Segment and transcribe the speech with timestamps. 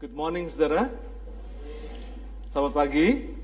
[0.00, 0.88] Good morning, saudara.
[2.48, 3.36] Selamat pagi.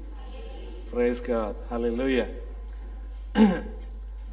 [0.89, 1.53] Praise God.
[1.69, 2.33] Haleluya.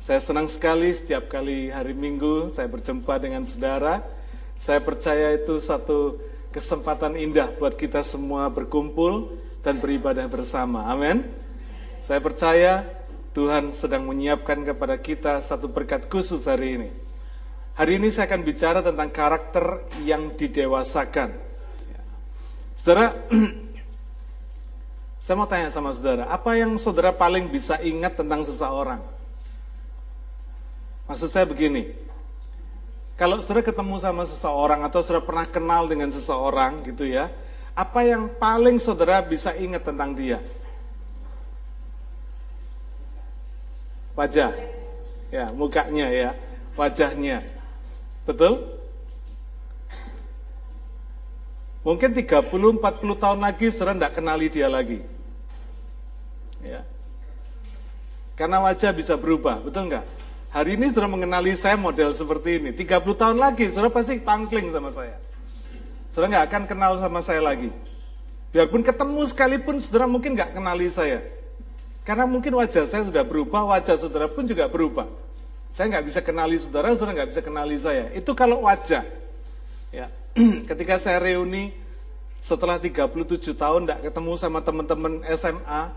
[0.08, 4.08] saya senang sekali setiap kali hari Minggu saya berjumpa dengan saudara.
[4.56, 6.16] Saya percaya itu satu
[6.56, 10.88] kesempatan indah buat kita semua berkumpul dan beribadah bersama.
[10.88, 11.28] Amin.
[12.00, 12.88] Saya percaya
[13.36, 16.90] Tuhan sedang menyiapkan kepada kita satu berkat khusus hari ini.
[17.76, 21.52] Hari ini saya akan bicara tentang karakter yang didewasakan.
[22.74, 23.14] Saudara,
[25.24, 29.02] saya mau tanya sama saudara, apa yang saudara paling bisa ingat tentang seseorang?
[31.06, 31.94] Maksud saya begini,
[33.14, 37.30] kalau saudara ketemu sama seseorang atau saudara pernah kenal dengan seseorang gitu ya,
[37.78, 40.42] apa yang paling saudara bisa ingat tentang dia?
[44.14, 44.54] Wajah,
[45.34, 46.30] ya mukanya ya,
[46.78, 47.42] wajahnya.
[48.30, 48.83] Betul?
[51.84, 52.80] Mungkin 30-40
[53.20, 55.04] tahun lagi saudara tidak kenali dia lagi.
[56.64, 56.88] Ya.
[58.40, 60.08] Karena wajah bisa berubah, betul nggak?
[60.56, 62.72] Hari ini saudara mengenali saya model seperti ini.
[62.72, 65.20] 30 tahun lagi saudara pasti pangkling sama saya.
[66.08, 67.68] Saudara nggak akan kenal sama saya lagi.
[68.56, 71.20] Biarpun ketemu sekalipun saudara mungkin nggak kenali saya.
[72.08, 75.10] Karena mungkin wajah saya sudah berubah, wajah saudara pun juga berubah.
[75.74, 78.14] Saya nggak bisa kenali saudara, saudara nggak bisa kenali saya.
[78.14, 79.02] Itu kalau wajah.
[79.94, 80.10] Ya.
[80.70, 81.70] Ketika saya reuni
[82.42, 85.94] setelah 37 tahun nggak ketemu sama teman-teman SMA,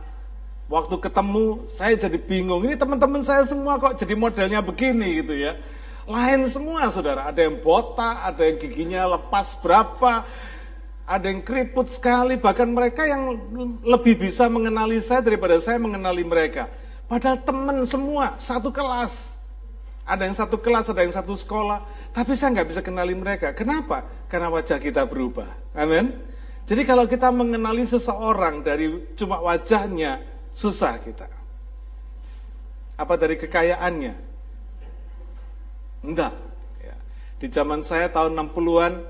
[0.68, 2.60] waktu ketemu saya jadi bingung.
[2.68, 5.56] Ini teman-teman saya semua kok jadi modelnya begini gitu ya.
[6.06, 10.22] Lain semua saudara, ada yang botak, ada yang giginya lepas berapa,
[11.02, 13.34] ada yang keriput sekali, bahkan mereka yang
[13.82, 16.70] lebih bisa mengenali saya daripada saya mengenali mereka.
[17.10, 19.35] Padahal teman semua, satu kelas.
[20.06, 21.82] Ada yang satu kelas, ada yang satu sekolah.
[22.14, 23.50] Tapi saya nggak bisa kenali mereka.
[23.50, 24.06] Kenapa?
[24.30, 25.50] Karena wajah kita berubah.
[25.74, 26.14] Amin.
[26.62, 30.22] Jadi kalau kita mengenali seseorang dari cuma wajahnya,
[30.54, 31.26] susah kita.
[32.94, 34.14] Apa dari kekayaannya?
[36.06, 36.34] Enggak.
[36.78, 36.94] Ya.
[37.42, 39.02] Di zaman saya tahun 60-an,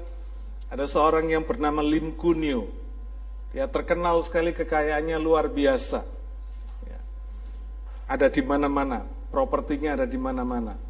[0.72, 2.72] ada seorang yang bernama Lim Kunio.
[3.52, 6.04] Ya, terkenal sekali kekayaannya luar biasa.
[6.88, 7.00] Ya.
[8.08, 10.85] Ada di mana-mana, propertinya ada di mana-mana.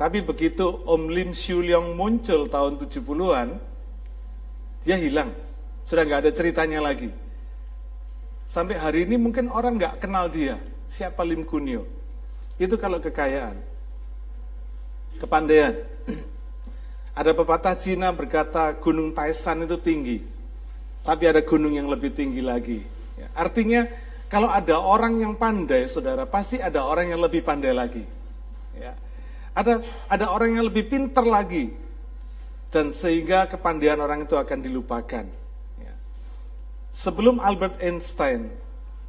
[0.00, 3.60] Tapi begitu Om Lim Siu Leong muncul tahun 70-an,
[4.80, 5.28] dia hilang.
[5.84, 7.12] Sudah nggak ada ceritanya lagi.
[8.48, 10.56] Sampai hari ini mungkin orang nggak kenal dia.
[10.88, 11.84] Siapa Lim Kunio?
[12.56, 13.60] Itu kalau kekayaan.
[15.20, 15.76] Kepandaian.
[17.20, 20.24] Ada pepatah Cina berkata gunung Taisan itu tinggi.
[21.04, 22.80] Tapi ada gunung yang lebih tinggi lagi.
[23.18, 23.84] Ya, artinya
[24.30, 28.04] kalau ada orang yang pandai, saudara, pasti ada orang yang lebih pandai lagi.
[28.78, 28.94] Ya.
[29.54, 31.74] Ada ada orang yang lebih pintar lagi.
[32.70, 35.26] Dan sehingga kepandaian orang itu akan dilupakan.
[35.82, 35.94] Ya.
[36.94, 38.46] Sebelum Albert Einstein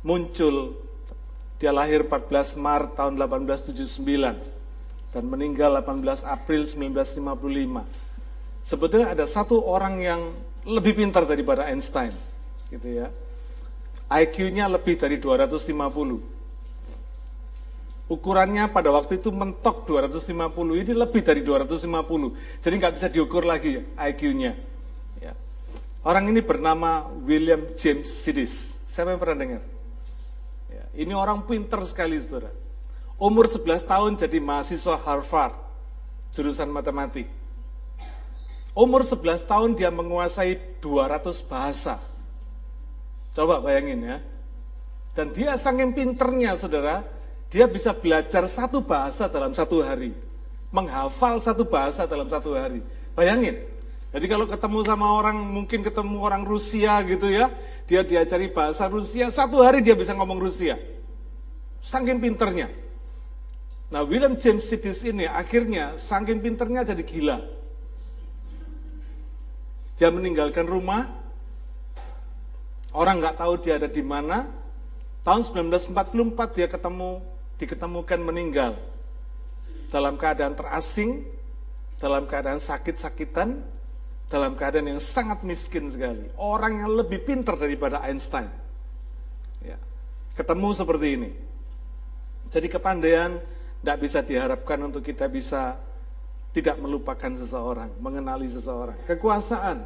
[0.01, 0.73] muncul,
[1.61, 7.85] dia lahir 14 Maret tahun 1879 dan meninggal 18 April 1955.
[8.65, 10.33] Sebetulnya ada satu orang yang
[10.65, 12.17] lebih pintar daripada Einstein,
[12.73, 13.13] gitu ya.
[14.09, 16.40] IQ-nya lebih dari 250
[18.11, 22.59] ukurannya pada waktu itu mentok 250, ini lebih dari 250.
[22.59, 24.51] Jadi nggak bisa diukur lagi IQ-nya.
[25.23, 25.31] Ya.
[26.03, 28.83] Orang ini bernama William James Sidis.
[28.83, 29.63] Siapa yang pernah dengar?
[30.67, 30.83] Ya.
[30.91, 32.51] Ini orang pinter sekali, saudara.
[33.15, 35.55] Umur 11 tahun jadi mahasiswa Harvard,
[36.35, 37.31] jurusan matematik.
[38.75, 41.95] Umur 11 tahun dia menguasai 200 bahasa.
[43.31, 44.17] Coba bayangin ya.
[45.15, 47.03] Dan dia saking pinternya, saudara,
[47.51, 50.15] dia bisa belajar satu bahasa dalam satu hari.
[50.71, 52.79] Menghafal satu bahasa dalam satu hari.
[53.11, 53.67] Bayangin.
[54.15, 57.51] Jadi kalau ketemu sama orang, mungkin ketemu orang Rusia gitu ya.
[57.91, 60.79] Dia diajari bahasa Rusia, satu hari dia bisa ngomong Rusia.
[61.83, 62.71] Saking pinternya.
[63.91, 67.37] Nah William James Sidis ini akhirnya saking pinternya jadi gila.
[69.99, 71.11] Dia meninggalkan rumah,
[72.95, 74.47] orang nggak tahu dia ada di mana.
[75.21, 77.21] Tahun 1944 dia ketemu
[77.61, 78.73] diketemukan meninggal
[79.93, 81.21] dalam keadaan terasing,
[82.01, 83.61] dalam keadaan sakit-sakitan,
[84.25, 86.25] dalam keadaan yang sangat miskin sekali.
[86.41, 88.49] Orang yang lebih pintar daripada Einstein.
[89.61, 89.77] Ya.
[90.33, 91.29] Ketemu seperti ini.
[92.49, 93.37] Jadi kepandaian
[93.83, 95.77] tidak bisa diharapkan untuk kita bisa
[96.51, 98.97] tidak melupakan seseorang, mengenali seseorang.
[99.05, 99.85] Kekuasaan.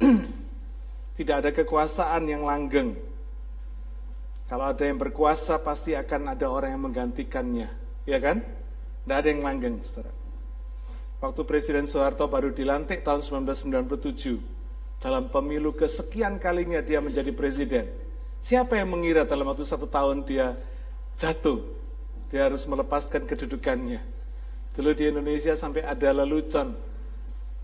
[1.18, 2.96] tidak ada kekuasaan yang langgeng.
[4.52, 7.72] Kalau ada yang berkuasa pasti akan ada orang yang menggantikannya,
[8.04, 8.44] ya kan?
[8.44, 10.12] Tidak ada yang langgeng, saudara.
[11.24, 17.88] Waktu Presiden Soeharto baru dilantik tahun 1997, dalam pemilu kesekian kalinya dia menjadi presiden.
[18.44, 20.52] Siapa yang mengira dalam waktu satu tahun dia
[21.16, 21.64] jatuh,
[22.28, 24.04] dia harus melepaskan kedudukannya.
[24.76, 26.76] Dulu di Indonesia sampai ada lelucon,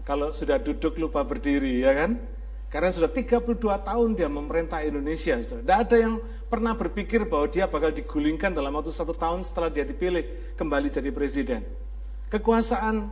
[0.08, 2.16] kalau sudah duduk lupa berdiri, ya kan?
[2.72, 5.36] Karena sudah 32 tahun dia memerintah Indonesia.
[5.36, 6.16] Tidak ada yang
[6.48, 11.12] pernah berpikir bahwa dia bakal digulingkan dalam waktu satu tahun setelah dia dipilih kembali jadi
[11.12, 11.62] presiden.
[12.32, 13.08] Kekuasaan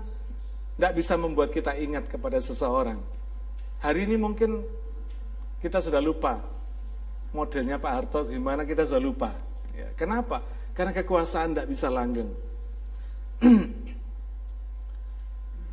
[0.77, 3.01] tidak bisa membuat kita ingat kepada seseorang.
[3.81, 4.65] Hari ini mungkin
[5.61, 6.41] kita sudah lupa
[7.37, 9.31] modelnya Pak Harto gimana kita sudah lupa.
[9.77, 10.41] Ya, kenapa?
[10.73, 12.33] Karena kekuasaan tidak bisa langgeng.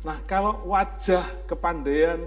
[0.06, 2.20] nah kalau wajah kepandaian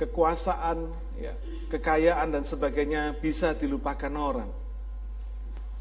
[0.00, 1.34] kekuasaan, ya,
[1.68, 4.50] kekayaan dan sebagainya bisa dilupakan orang.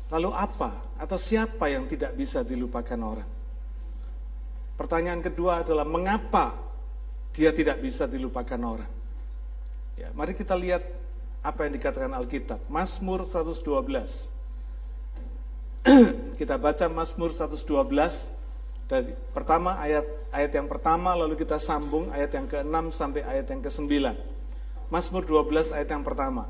[0.08, 3.30] Lalu apa atau siapa yang tidak bisa dilupakan orang?
[4.78, 6.54] Pertanyaan kedua adalah mengapa
[7.34, 8.92] dia tidak bisa dilupakan orang?
[9.98, 10.86] Ya, mari kita lihat
[11.42, 12.62] apa yang dikatakan Alkitab.
[12.70, 14.38] Mazmur 112.
[16.40, 17.58] kita baca Mazmur 112
[18.88, 23.62] dari pertama ayat ayat yang pertama lalu kita sambung ayat yang ke-6 sampai ayat yang
[23.64, 23.92] ke-9.
[24.88, 26.48] Mazmur 12 ayat yang pertama.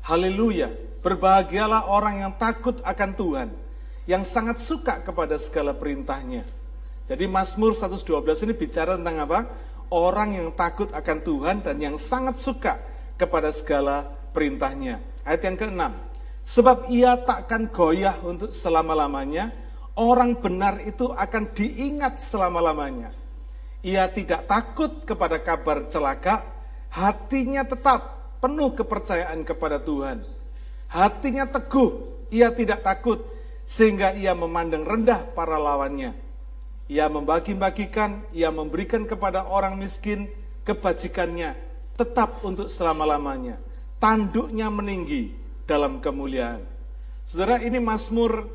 [0.00, 0.72] Haleluya,
[1.04, 3.48] berbahagialah orang yang takut akan Tuhan,
[4.08, 6.48] yang sangat suka kepada segala perintahnya.
[7.06, 9.40] Jadi Mazmur 112 ini bicara tentang apa?
[9.92, 12.80] Orang yang takut akan Tuhan dan yang sangat suka
[13.14, 14.98] kepada segala perintahnya.
[15.22, 15.82] Ayat yang ke-6.
[16.46, 19.50] Sebab ia takkan goyah untuk selama-lamanya,
[19.98, 23.10] orang benar itu akan diingat selama-lamanya.
[23.82, 26.55] Ia tidak takut kepada kabar celaka,
[26.90, 30.22] hatinya tetap penuh kepercayaan kepada Tuhan.
[30.86, 33.26] Hatinya teguh, ia tidak takut,
[33.66, 36.14] sehingga ia memandang rendah para lawannya.
[36.86, 40.30] Ia membagi-bagikan, ia memberikan kepada orang miskin
[40.62, 41.58] kebajikannya,
[41.98, 43.58] tetap untuk selama-lamanya.
[43.98, 45.34] Tanduknya meninggi
[45.66, 46.62] dalam kemuliaan.
[47.26, 48.46] Saudara, ini Mazmur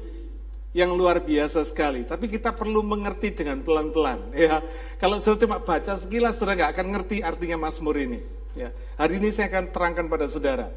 [0.71, 2.07] yang luar biasa sekali.
[2.07, 4.31] Tapi kita perlu mengerti dengan pelan-pelan.
[4.31, 4.63] Ya,
[4.99, 8.19] kalau saya cuma baca sekilas, saudara nggak akan ngerti artinya Mazmur ini.
[8.55, 10.67] Ya, hari ini saya akan terangkan pada saudara.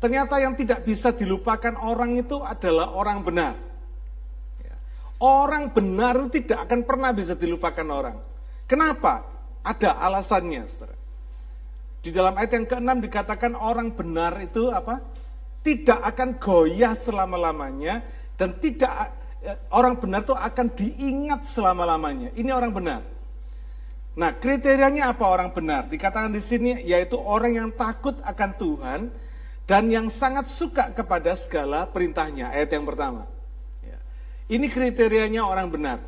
[0.00, 3.54] Ternyata yang tidak bisa dilupakan orang itu adalah orang benar.
[4.64, 4.76] Ya.
[5.20, 8.16] Orang benar tidak akan pernah bisa dilupakan orang.
[8.64, 9.28] Kenapa?
[9.60, 10.96] Ada alasannya, saudara.
[12.00, 15.04] Di dalam ayat yang ke-6 dikatakan orang benar itu apa?
[15.60, 18.00] Tidak akan goyah selama-lamanya,
[18.40, 19.12] dan tidak
[19.44, 22.32] eh, orang benar itu akan diingat selama-lamanya.
[22.32, 23.04] Ini orang benar.
[24.16, 25.92] Nah, kriterianya apa orang benar?
[25.92, 29.00] Dikatakan di sini yaitu orang yang takut akan Tuhan
[29.68, 32.48] dan yang sangat suka kepada segala perintahnya.
[32.48, 33.28] Ayat yang pertama.
[33.84, 34.00] Ya.
[34.48, 35.98] Ini kriterianya orang benar.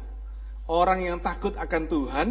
[0.65, 2.29] Orang yang takut akan Tuhan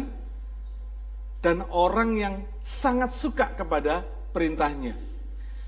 [1.46, 4.02] dan orang yang sangat suka kepada
[4.34, 5.11] perintahnya.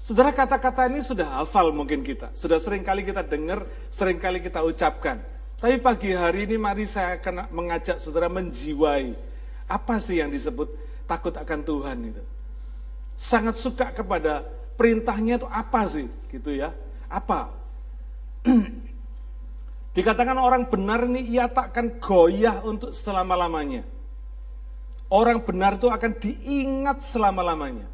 [0.05, 4.61] Saudara kata-kata ini sudah hafal mungkin kita, sudah sering kali kita dengar, sering kali kita
[4.61, 5.17] ucapkan.
[5.57, 9.17] Tapi pagi hari ini mari saya akan mengajak saudara menjiwai
[9.65, 10.69] apa sih yang disebut
[11.09, 12.21] takut akan Tuhan itu.
[13.17, 14.45] Sangat suka kepada
[14.77, 16.77] perintahnya itu apa sih gitu ya.
[17.09, 17.49] Apa?
[19.97, 23.89] Dikatakan orang benar ini ia takkan goyah untuk selama-lamanya.
[25.09, 27.94] Orang benar itu akan diingat selama-lamanya.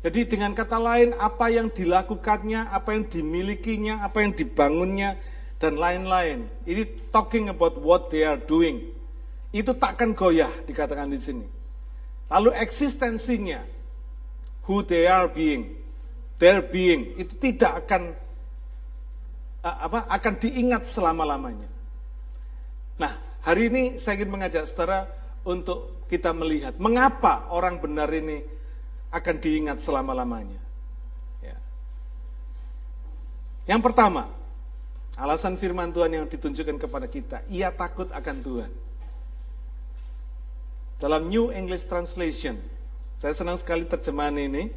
[0.00, 5.20] Jadi dengan kata lain apa yang dilakukannya, apa yang dimilikinya, apa yang dibangunnya,
[5.60, 6.48] dan lain-lain.
[6.64, 8.88] Ini talking about what they are doing.
[9.52, 11.44] Itu takkan goyah dikatakan di sini.
[12.32, 13.60] Lalu eksistensinya,
[14.64, 15.76] who they are being,
[16.40, 18.16] their being, itu tidak akan
[19.60, 21.68] apa akan diingat selama-lamanya.
[22.96, 23.12] Nah,
[23.44, 25.04] hari ini saya ingin mengajak saudara
[25.44, 28.40] untuk kita melihat mengapa orang benar ini
[29.10, 30.58] akan diingat selama-lamanya.
[31.42, 31.58] Ya.
[33.66, 34.30] Yang pertama,
[35.18, 38.72] alasan firman Tuhan yang ditunjukkan kepada kita, ia takut akan Tuhan.
[41.02, 42.60] Dalam New English Translation,
[43.18, 44.70] saya senang sekali terjemahan ini,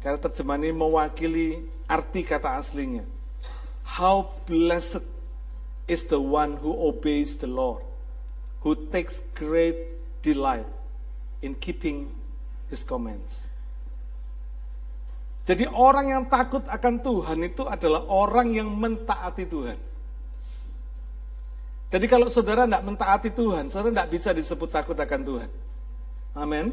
[0.00, 1.48] karena terjemahan ini mewakili
[1.88, 3.04] arti kata aslinya.
[3.84, 5.04] How blessed
[5.88, 7.84] is the one who obeys the Lord,
[8.64, 9.76] who takes great
[10.24, 10.68] delight
[11.44, 12.08] in keeping
[12.72, 13.44] his commands.
[15.44, 19.76] Jadi orang yang takut akan Tuhan itu adalah orang yang mentaati Tuhan.
[21.92, 25.50] Jadi kalau saudara tidak mentaati Tuhan, saudara tidak bisa disebut takut akan Tuhan.
[26.34, 26.72] Amin.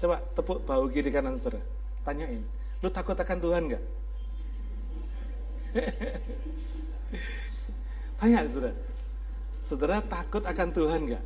[0.00, 1.60] Coba tepuk bahu kiri kanan saudara.
[2.02, 2.40] Tanyain,
[2.80, 3.84] lu takut akan Tuhan nggak?
[8.18, 8.76] Tanya saudara.
[9.60, 11.24] Saudara takut akan Tuhan nggak?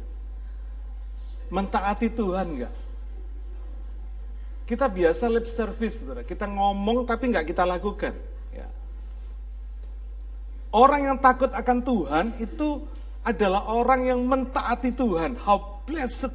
[1.54, 2.89] Mentaati Tuhan nggak?
[4.70, 6.22] Kita biasa lip service, saudara.
[6.22, 8.14] Kita ngomong tapi nggak kita lakukan.
[8.54, 8.70] Ya.
[10.70, 12.86] Orang yang takut akan Tuhan itu
[13.26, 15.34] adalah orang yang mentaati Tuhan.
[15.42, 16.30] How blessed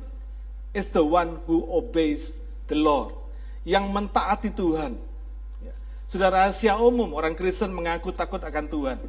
[0.76, 2.36] is the one who obeys
[2.68, 3.16] the Lord.
[3.64, 5.00] Yang mentaati Tuhan.
[5.64, 5.72] Ya.
[6.04, 9.00] Sudah rahasia umum, orang Kristen mengaku takut akan Tuhan.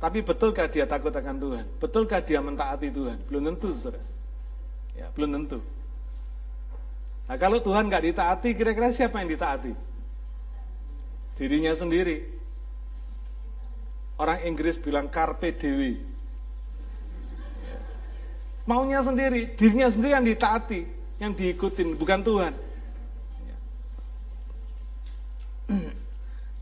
[0.00, 1.64] Tapi betulkah dia takut akan Tuhan?
[1.76, 3.20] Betulkah dia mentaati Tuhan?
[3.28, 4.00] Belum tentu, saudara.
[4.96, 5.60] Ya, belum tentu.
[7.26, 9.72] Nah kalau Tuhan nggak ditaati, kira-kira siapa yang ditaati?
[11.38, 12.28] Dirinya sendiri.
[14.18, 15.98] Orang Inggris bilang carpe dewi.
[18.62, 20.80] Maunya sendiri, dirinya sendiri yang ditaati,
[21.18, 22.54] yang diikutin, bukan Tuhan.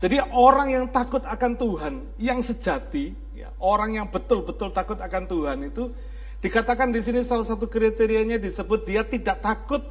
[0.01, 5.57] Jadi orang yang takut akan Tuhan, yang sejati, ya, orang yang betul-betul takut akan Tuhan
[5.69, 5.93] itu
[6.41, 9.85] dikatakan di sini salah satu kriterianya disebut dia tidak takut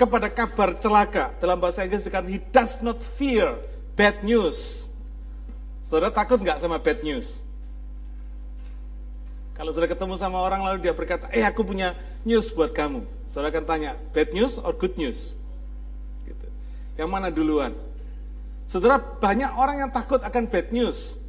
[0.00, 1.36] kepada kabar celaka.
[1.36, 3.60] Dalam bahasa Inggris dikatakan, he does not fear
[3.92, 4.88] bad news.
[5.84, 7.44] Saudara takut nggak sama bad news?
[9.52, 11.92] Kalau saudara ketemu sama orang lalu dia berkata, eh aku punya
[12.24, 13.04] news buat kamu.
[13.28, 15.36] Saudara akan tanya, bad news or good news?
[16.24, 16.46] Gitu.
[16.96, 17.76] Yang mana duluan?
[18.64, 21.20] Saudara, banyak orang yang takut akan bad news.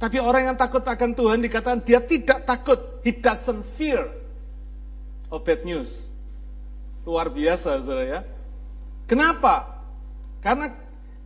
[0.00, 2.80] Tapi orang yang takut akan Tuhan dikatakan dia tidak takut.
[3.06, 4.08] He doesn't fear
[5.28, 6.10] of bad news.
[7.10, 8.20] Luar biasa, saudara ya.
[9.10, 9.82] Kenapa?
[10.38, 10.70] Karena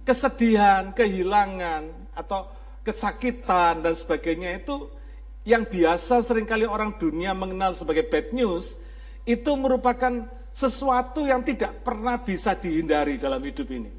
[0.08, 2.48] kesedihan, kehilangan, atau
[2.80, 4.88] kesakitan dan sebagainya itu
[5.44, 8.80] yang biasa sering kali orang dunia mengenal sebagai bad news,
[9.28, 10.24] itu merupakan
[10.56, 13.92] sesuatu yang tidak pernah bisa dihindari dalam hidup ini.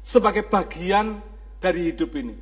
[0.00, 1.20] Sebagai bagian
[1.60, 2.32] dari hidup ini.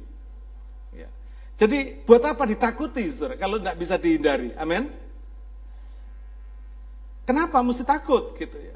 [0.95, 1.11] Ya.
[1.59, 4.55] Jadi buat apa ditakuti saudara, kalau tidak bisa dihindari?
[4.55, 4.87] Amin.
[7.29, 8.73] Kenapa mesti takut gitu ya?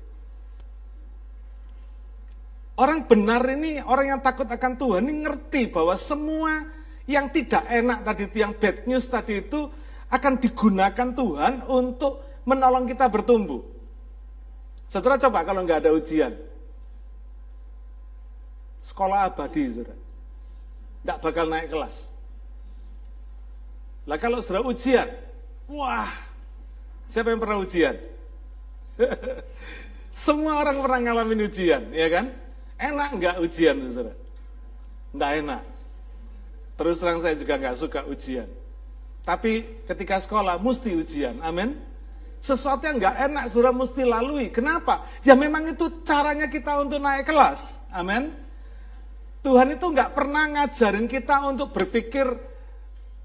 [2.77, 6.69] Orang benar ini, orang yang takut akan Tuhan ini ngerti bahwa semua
[7.09, 9.73] yang tidak enak tadi itu, yang bad news tadi itu
[10.13, 13.65] akan digunakan Tuhan untuk menolong kita bertumbuh.
[14.85, 16.37] Setelah coba kalau nggak ada ujian.
[18.85, 19.97] Sekolah abadi, saudara.
[21.09, 22.13] Nggak bakal naik kelas.
[24.05, 25.09] Lah kalau sudah ujian,
[25.73, 26.13] wah,
[27.09, 28.13] siapa yang pernah ujian?
[30.13, 32.33] Semua orang pernah ngalamin ujian, ya kan?
[32.77, 34.13] Enak nggak ujian, saudara?
[35.13, 35.63] Nggak enak.
[36.77, 38.49] Terus terang saya juga nggak suka ujian.
[39.23, 41.79] Tapi ketika sekolah mesti ujian, amin.
[42.43, 44.51] Sesuatu yang nggak enak sudah mesti lalui.
[44.51, 45.07] Kenapa?
[45.23, 48.35] Ya memang itu caranya kita untuk naik kelas, amin.
[49.47, 52.27] Tuhan itu nggak pernah ngajarin kita untuk berpikir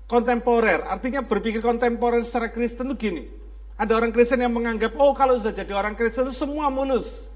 [0.05, 0.85] kontemporer.
[0.85, 3.23] Artinya berpikir kontemporer secara Kristen itu gini.
[3.77, 7.29] Ada orang Kristen yang menganggap, oh kalau sudah jadi orang Kristen semua mulus.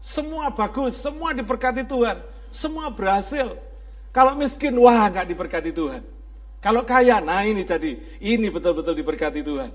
[0.00, 2.24] Semua bagus, semua diberkati Tuhan.
[2.48, 3.52] Semua berhasil.
[4.08, 6.00] Kalau miskin, wah nggak diberkati Tuhan.
[6.64, 9.70] Kalau kaya, nah ini jadi, ini betul-betul diberkati Tuhan.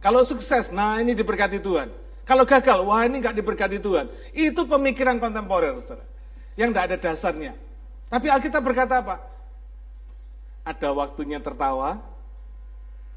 [0.00, 1.90] Kalau sukses, nah ini diberkati Tuhan.
[2.24, 4.06] Kalau gagal, wah ini nggak diberkati Tuhan.
[4.30, 6.06] Itu pemikiran kontemporer, saudara.
[6.54, 7.52] Yang nggak ada dasarnya.
[8.06, 9.18] Tapi Alkitab berkata apa?
[10.62, 11.98] Ada waktunya tertawa,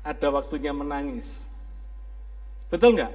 [0.03, 1.48] ada waktunya menangis.
[2.67, 3.13] Betul nggak?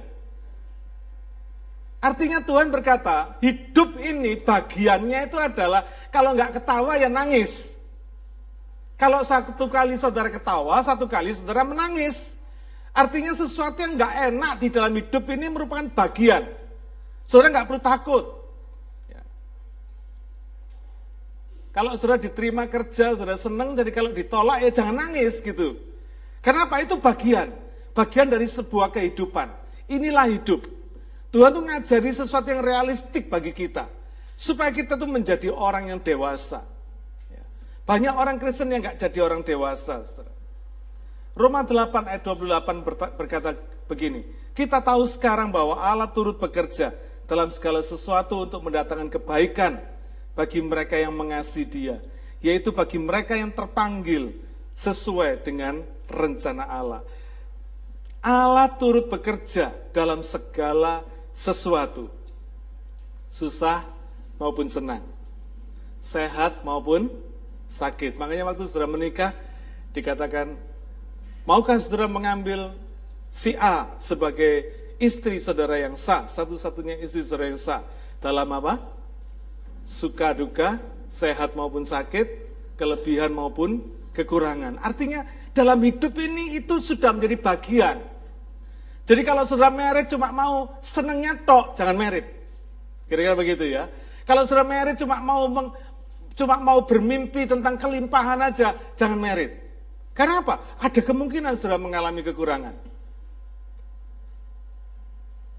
[1.99, 7.75] Artinya Tuhan berkata, hidup ini bagiannya itu adalah kalau nggak ketawa ya nangis.
[8.95, 12.35] Kalau satu kali saudara ketawa, satu kali saudara menangis.
[12.95, 16.47] Artinya sesuatu yang nggak enak di dalam hidup ini merupakan bagian.
[17.27, 18.25] Saudara nggak perlu takut.
[19.11, 19.23] Ya.
[21.75, 25.88] Kalau saudara diterima kerja, saudara senang, jadi kalau ditolak ya jangan nangis gitu.
[26.39, 26.79] Kenapa?
[26.79, 27.51] Itu bagian.
[27.91, 29.51] Bagian dari sebuah kehidupan.
[29.91, 30.63] Inilah hidup.
[31.29, 33.85] Tuhan tuh ngajari sesuatu yang realistik bagi kita.
[34.39, 36.63] Supaya kita tuh menjadi orang yang dewasa.
[37.27, 37.43] Ya.
[37.83, 40.01] Banyak orang Kristen yang gak jadi orang dewasa.
[41.35, 43.53] Roma 8 ayat 28 berkata
[43.85, 44.23] begini.
[44.55, 46.95] Kita tahu sekarang bahwa Allah turut bekerja
[47.29, 49.79] dalam segala sesuatu untuk mendatangkan kebaikan
[50.33, 51.97] bagi mereka yang mengasihi dia.
[52.39, 54.33] Yaitu bagi mereka yang terpanggil
[54.71, 57.01] sesuai dengan rencana Allah.
[58.19, 62.11] Allah turut bekerja dalam segala sesuatu.
[63.31, 63.87] Susah
[64.35, 65.05] maupun senang.
[66.03, 67.07] Sehat maupun
[67.71, 68.19] sakit.
[68.19, 69.31] Makanya waktu saudara menikah
[69.95, 70.57] dikatakan,
[71.47, 72.75] maukah saudara mengambil
[73.31, 74.67] si A sebagai
[74.99, 77.85] istri saudara yang sah, satu-satunya istri saudara yang sah.
[78.19, 78.83] Dalam apa?
[79.87, 80.75] Suka duka,
[81.07, 82.27] sehat maupun sakit,
[82.75, 83.79] kelebihan maupun
[84.11, 84.75] kekurangan.
[84.83, 85.23] Artinya
[85.59, 87.97] dalam hidup ini itu sudah menjadi bagian.
[89.03, 92.23] Jadi kalau sudah merit cuma mau senangnya tok, jangan merit.
[93.11, 93.91] Kira-kira begitu ya.
[94.23, 95.75] Kalau sudah merit cuma mau meng,
[96.39, 99.51] cuma mau bermimpi tentang kelimpahan aja, jangan merit.
[100.15, 100.79] Karena apa?
[100.79, 102.75] Ada kemungkinan sudah mengalami kekurangan.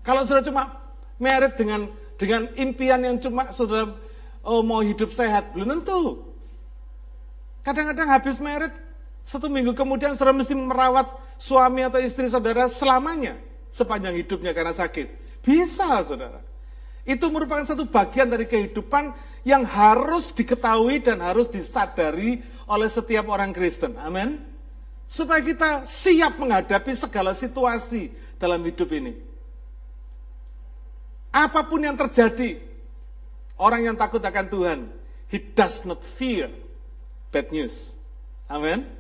[0.01, 0.81] Kalau sudah cuma
[1.21, 3.93] merit dengan dengan impian yang cuma sudah
[4.47, 6.25] oh, mau hidup sehat, belum tentu.
[7.61, 8.73] Kadang-kadang habis merit,
[9.25, 11.07] satu minggu kemudian sudah mesti merawat
[11.41, 13.41] suami atau istri saudara selamanya,
[13.73, 15.09] sepanjang hidupnya karena sakit.
[15.41, 16.45] Bisa, saudara.
[17.09, 23.57] Itu merupakan satu bagian dari kehidupan yang harus diketahui dan harus disadari oleh setiap orang
[23.57, 23.97] Kristen.
[23.97, 24.45] Amin.
[25.09, 29.17] Supaya kita siap menghadapi segala situasi dalam hidup ini.
[31.31, 32.59] Apa pun yang terjadi,
[33.59, 34.79] orang yang takut akan Tuhan,
[35.31, 36.51] he does not fear
[37.31, 37.95] bad news.
[38.51, 39.00] Amin.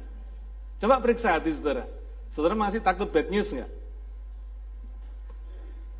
[0.80, 1.84] Coba periksa hati saudara.
[2.32, 3.68] Saudara masih takut bad news nggak?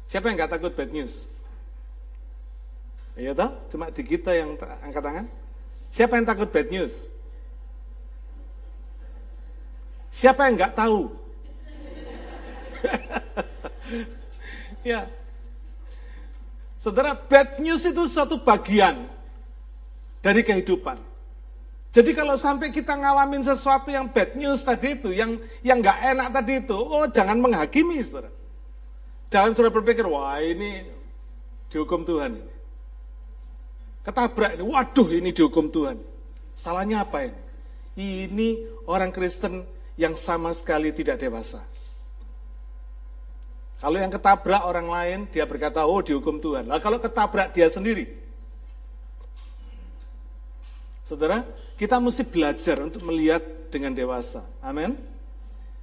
[0.09, 1.29] Siapa yang nggak takut bad news?
[3.13, 3.53] Iya toh?
[3.69, 5.27] Cuma di kita yang angkat tangan.
[5.93, 7.13] Siapa yang takut bad news?
[10.09, 11.13] Siapa yang nggak tahu?
[14.91, 15.05] ya.
[16.81, 19.05] Saudara, bad news itu suatu bagian
[20.25, 21.10] dari kehidupan.
[21.91, 26.29] Jadi kalau sampai kita ngalamin sesuatu yang bad news tadi itu, yang yang nggak enak
[26.31, 28.31] tadi itu, oh jangan menghakimi, saudara.
[29.31, 30.87] Jangan sudah berpikir, wah ini
[31.67, 32.39] dihukum Tuhan.
[34.07, 35.99] Ketabrak ini, waduh ini dihukum Tuhan.
[36.55, 37.39] Salahnya apa ini?
[37.99, 38.49] Ini
[38.87, 39.67] orang Kristen
[39.99, 41.63] yang sama sekali tidak dewasa.
[43.81, 46.69] Kalau yang ketabrak orang lain, dia berkata, oh dihukum Tuhan.
[46.69, 48.20] Lah kalau ketabrak dia sendiri.
[51.11, 51.43] Saudara,
[51.75, 54.47] kita mesti belajar untuk melihat dengan dewasa.
[54.63, 54.95] Amin.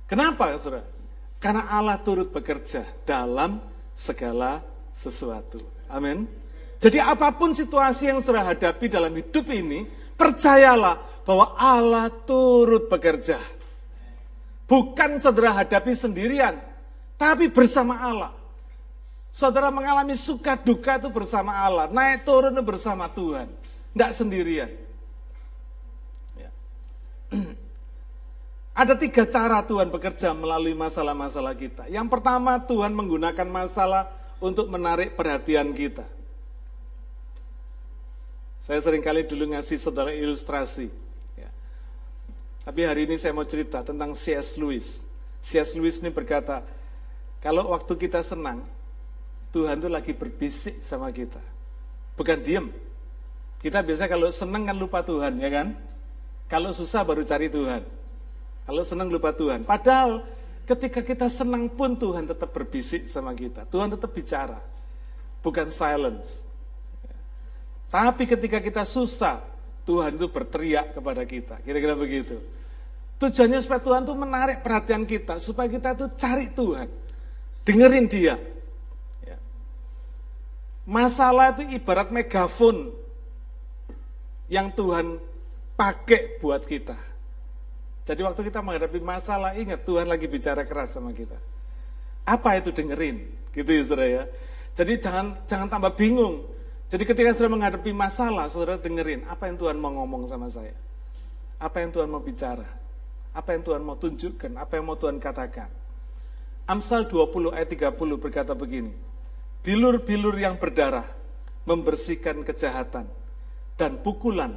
[0.08, 0.88] Kenapa, saudara?
[1.36, 3.60] Karena Allah turut bekerja dalam
[3.92, 4.64] segala
[4.96, 5.60] sesuatu.
[5.92, 6.24] Amin.
[6.80, 9.84] Jadi apa pun situasi yang saudara hadapi dalam hidup ini,
[10.16, 10.96] percayalah
[11.28, 13.36] bahwa Allah turut bekerja.
[14.64, 16.56] Bukan saudara hadapi sendirian,
[17.20, 18.32] tapi bersama Allah.
[19.36, 23.52] Saudara mengalami suka duka itu bersama Allah, naik turun bersama Tuhan,
[23.92, 24.87] tidak sendirian.
[28.78, 31.90] Ada tiga cara Tuhan bekerja melalui masalah-masalah kita.
[31.90, 34.06] Yang pertama, Tuhan menggunakan masalah
[34.38, 36.06] untuk menarik perhatian kita.
[38.62, 40.94] Saya sering kali dulu ngasih saudara ilustrasi.
[41.34, 41.50] Ya.
[42.70, 44.62] Tapi hari ini saya mau cerita tentang C.S.
[44.62, 45.02] Lewis.
[45.42, 45.74] C.S.
[45.74, 46.62] Lewis ini berkata,
[47.42, 48.62] kalau waktu kita senang,
[49.58, 51.42] Tuhan itu lagi berbisik sama kita.
[52.14, 52.70] Bukan diem.
[53.58, 55.74] Kita biasa kalau senang kan lupa Tuhan, ya kan?
[56.46, 57.97] Kalau susah baru cari Tuhan.
[58.68, 59.64] Kalau senang lupa Tuhan.
[59.64, 60.28] Padahal
[60.68, 63.64] ketika kita senang pun Tuhan tetap berbisik sama kita.
[63.72, 64.60] Tuhan tetap bicara.
[65.40, 66.44] Bukan silence.
[67.88, 69.40] Tapi ketika kita susah,
[69.88, 71.64] Tuhan itu berteriak kepada kita.
[71.64, 72.44] Kira-kira begitu.
[73.18, 76.88] Tujuannya supaya Tuhan itu menarik perhatian kita, supaya kita itu cari Tuhan.
[77.64, 78.36] Dengerin dia.
[79.24, 79.40] Ya.
[80.84, 82.92] Masalah itu ibarat megafon
[84.52, 85.18] yang Tuhan
[85.80, 87.00] pakai buat kita.
[88.08, 91.36] Jadi waktu kita menghadapi masalah, ingat Tuhan lagi bicara keras sama kita.
[92.24, 93.28] Apa itu dengerin?
[93.52, 94.24] Gitu ya saudara ya.
[94.80, 96.48] Jadi jangan jangan tambah bingung.
[96.88, 100.72] Jadi ketika sudah menghadapi masalah, saudara dengerin apa yang Tuhan mau ngomong sama saya.
[101.60, 102.64] Apa yang Tuhan mau bicara.
[103.36, 105.68] Apa yang Tuhan mau tunjukkan, apa yang mau Tuhan katakan.
[106.64, 108.96] Amsal 20 ayat 30 berkata begini.
[109.68, 111.04] Bilur-bilur yang berdarah
[111.68, 113.04] membersihkan kejahatan
[113.76, 114.56] dan pukulan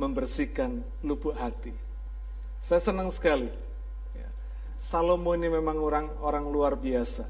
[0.00, 1.85] membersihkan lubuk hati.
[2.66, 3.46] Saya senang sekali.
[4.10, 4.26] Ya.
[4.82, 7.22] Salomo ini memang orang orang luar biasa.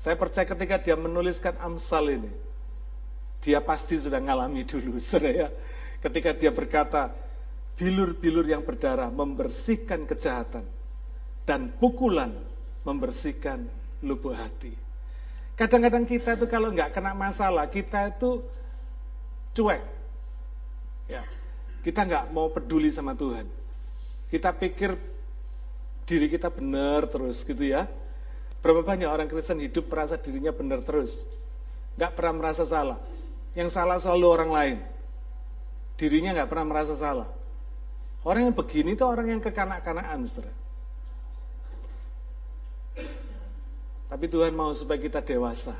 [0.00, 2.32] Saya percaya ketika dia menuliskan Amsal ini,
[3.44, 5.48] dia pasti sudah ngalami dulu, saudara ya.
[6.00, 7.12] Ketika dia berkata,
[7.76, 10.64] bilur-bilur yang berdarah membersihkan kejahatan,
[11.44, 12.32] dan pukulan
[12.80, 13.68] membersihkan
[14.00, 14.72] lubuk hati.
[15.52, 18.40] Kadang-kadang kita itu kalau nggak kena masalah, kita itu
[19.52, 19.84] cuek.
[21.12, 21.28] Ya,
[21.84, 23.59] kita nggak mau peduli sama Tuhan.
[24.30, 24.94] Kita pikir
[26.06, 27.90] diri kita benar terus gitu ya.
[28.62, 31.26] Berapa banyak orang Kristen hidup merasa dirinya benar terus.
[31.98, 32.98] Nggak pernah merasa salah.
[33.58, 34.76] Yang salah selalu orang lain.
[35.98, 37.28] Dirinya nggak pernah merasa salah.
[38.20, 40.52] Orang yang begini itu orang yang kekanak-kanakan, saudara.
[44.10, 45.72] Tapi Tuhan mau supaya kita dewasa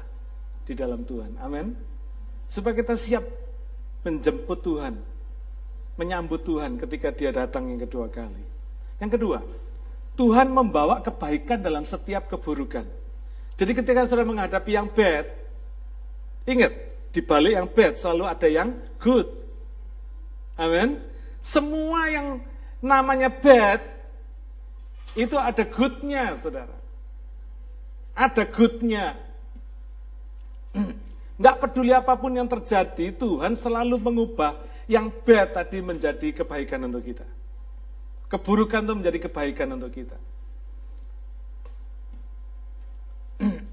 [0.65, 1.37] di dalam Tuhan.
[1.43, 1.77] Amin.
[2.49, 3.27] Supaya kita siap
[4.07, 4.95] menjemput Tuhan,
[6.01, 8.41] menyambut Tuhan ketika dia datang yang kedua kali.
[8.97, 9.39] Yang kedua,
[10.17, 12.89] Tuhan membawa kebaikan dalam setiap keburukan.
[13.61, 15.29] Jadi ketika saudara menghadapi yang bad,
[16.49, 16.73] ingat,
[17.11, 18.71] Di balik yang bad selalu ada yang
[19.03, 19.27] good.
[20.55, 21.03] Amin.
[21.43, 22.39] Semua yang
[22.79, 23.83] namanya bad
[25.19, 26.77] itu ada goodnya, saudara.
[28.15, 29.19] Ada goodnya.
[31.41, 37.07] Nggak peduli apa pun yang terjadi, Tuhan selalu mengubah yang bad tadi menjadi kebaikan untuk
[37.07, 37.23] kita.
[38.27, 40.19] Keburukan itu menjadi kebaikan untuk kita.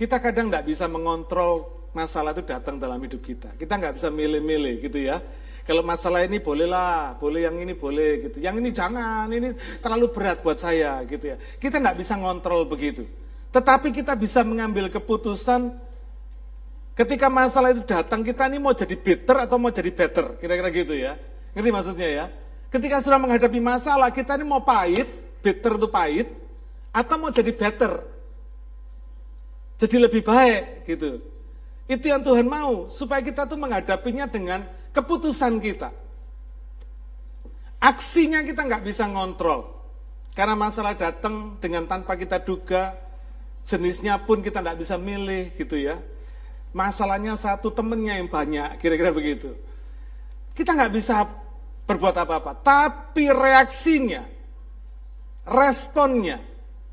[0.00, 3.52] Kita kadang nggak bisa mengontrol masalah itu datang dalam hidup kita.
[3.60, 5.20] Kita nggak bisa milih-milih gitu ya.
[5.68, 8.40] Kalau masalah ini bolehlah, boleh yang ini boleh gitu.
[8.40, 9.52] Yang ini jangan, ini
[9.84, 11.36] terlalu berat buat saya gitu ya.
[11.36, 13.04] Kita nggak bisa ngontrol begitu.
[13.52, 15.89] Tetapi kita bisa mengambil keputusan
[17.00, 20.92] ketika masalah itu datang kita ini mau jadi bitter atau mau jadi better, kira-kira gitu
[20.92, 21.16] ya.
[21.56, 22.24] Ngerti maksudnya ya?
[22.68, 25.08] Ketika sudah menghadapi masalah kita ini mau pahit,
[25.40, 26.28] bitter itu pahit,
[26.92, 28.04] atau mau jadi better,
[29.80, 31.24] jadi lebih baik gitu.
[31.88, 35.90] Itu yang Tuhan mau supaya kita tuh menghadapinya dengan keputusan kita.
[37.80, 39.72] Aksinya kita nggak bisa ngontrol.
[40.36, 42.94] Karena masalah datang dengan tanpa kita duga,
[43.64, 45.98] jenisnya pun kita nggak bisa milih gitu ya.
[46.70, 49.54] Masalahnya satu temennya yang banyak, kira-kira begitu.
[50.54, 51.26] Kita nggak bisa
[51.90, 54.22] berbuat apa-apa, tapi reaksinya,
[55.42, 56.38] responnya,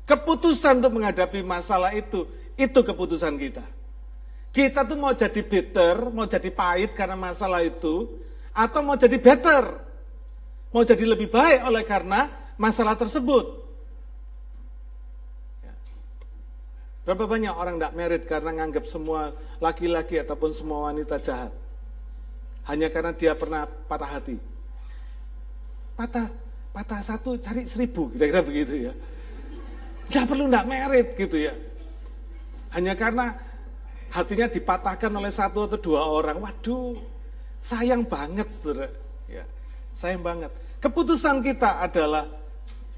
[0.02, 2.26] keputusan untuk menghadapi masalah itu
[2.58, 3.62] itu keputusan kita.
[4.50, 8.10] Kita tuh mau jadi bitter, mau jadi pahit karena masalah itu,
[8.50, 9.64] atau mau jadi better,
[10.74, 12.26] mau jadi lebih baik oleh karena
[12.58, 13.62] masalah tersebut.
[15.62, 15.74] Ya.
[17.08, 19.32] Berapa banyak orang tidak merit karena nganggap semua
[19.64, 21.56] laki-laki ataupun semua wanita jahat?
[22.68, 24.36] Hanya karena dia pernah patah hati.
[25.96, 26.28] Patah,
[26.68, 28.92] patah satu cari seribu, kira-kira begitu ya.
[30.04, 31.56] Tidak perlu tidak merit gitu ya.
[32.76, 33.40] Hanya karena
[34.12, 36.44] hatinya dipatahkan oleh satu atau dua orang.
[36.44, 36.92] Waduh,
[37.64, 38.92] sayang banget saudara.
[39.24, 39.48] Ya,
[39.96, 40.52] sayang banget.
[40.84, 42.28] Keputusan kita adalah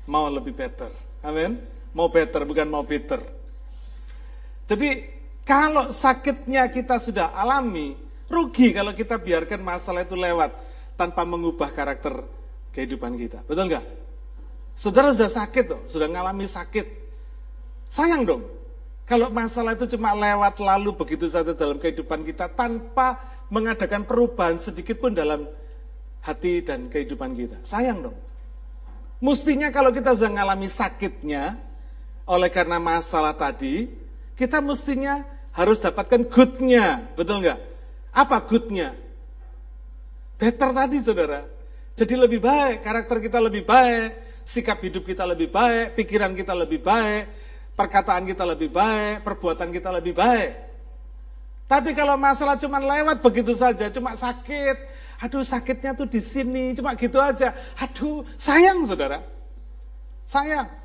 [0.03, 0.91] mau lebih better.
[1.23, 1.63] Amin.
[1.95, 3.39] Mau better, bukan mau bitter.
[4.71, 5.03] Jadi
[5.43, 7.99] kalau sakitnya kita sudah alami,
[8.31, 10.55] rugi kalau kita biarkan masalah itu lewat
[10.95, 12.23] tanpa mengubah karakter
[12.71, 13.43] kehidupan kita.
[13.51, 13.85] Betul nggak?
[14.79, 16.87] Saudara sudah sakit tuh, sudah ngalami sakit.
[17.91, 18.47] Sayang dong,
[19.11, 23.19] kalau masalah itu cuma lewat lalu begitu saja dalam kehidupan kita tanpa
[23.51, 25.51] mengadakan perubahan sedikit pun dalam
[26.23, 27.59] hati dan kehidupan kita.
[27.67, 28.17] Sayang dong.
[29.19, 31.59] Mestinya kalau kita sudah mengalami sakitnya
[32.23, 33.91] oleh karena masalah tadi,
[34.41, 35.21] kita mestinya
[35.53, 37.61] harus dapatkan goodnya, betul nggak?
[38.17, 38.97] Apa goodnya?
[40.41, 41.45] Better tadi saudara.
[41.93, 46.81] Jadi lebih baik, karakter kita lebih baik, sikap hidup kita lebih baik, pikiran kita lebih
[46.81, 47.29] baik,
[47.77, 50.51] perkataan kita lebih baik, perbuatan kita lebih baik.
[51.69, 54.77] Tapi kalau masalah cuma lewat begitu saja, cuma sakit,
[55.21, 57.53] aduh sakitnya tuh di sini, cuma gitu aja.
[57.77, 59.21] Aduh, sayang saudara.
[60.25, 60.80] Sayang.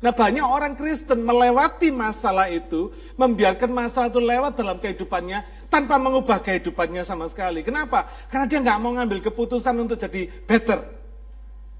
[0.00, 2.88] Nah banyak orang Kristen melewati masalah itu,
[3.20, 7.60] membiarkan masalah itu lewat dalam kehidupannya, tanpa mengubah kehidupannya sama sekali.
[7.60, 8.08] Kenapa?
[8.32, 10.80] Karena dia nggak mau ngambil keputusan untuk jadi better.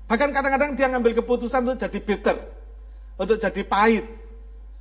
[0.05, 2.37] Bahkan kadang-kadang dia ngambil keputusan untuk jadi bitter,
[3.17, 4.05] untuk jadi pahit,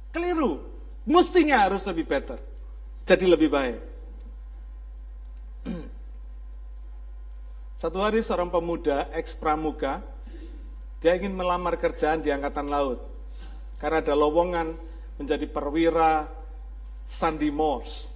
[0.09, 0.65] Keliru.
[1.05, 2.37] Mestinya harus lebih better.
[3.05, 3.79] Jadi lebih baik.
[7.81, 10.01] Satu hari seorang pemuda ex pramuka,
[11.01, 13.08] dia ingin melamar kerjaan di angkatan laut.
[13.79, 14.75] Karena ada lowongan
[15.15, 16.27] menjadi perwira
[17.07, 18.11] Sandy Morse.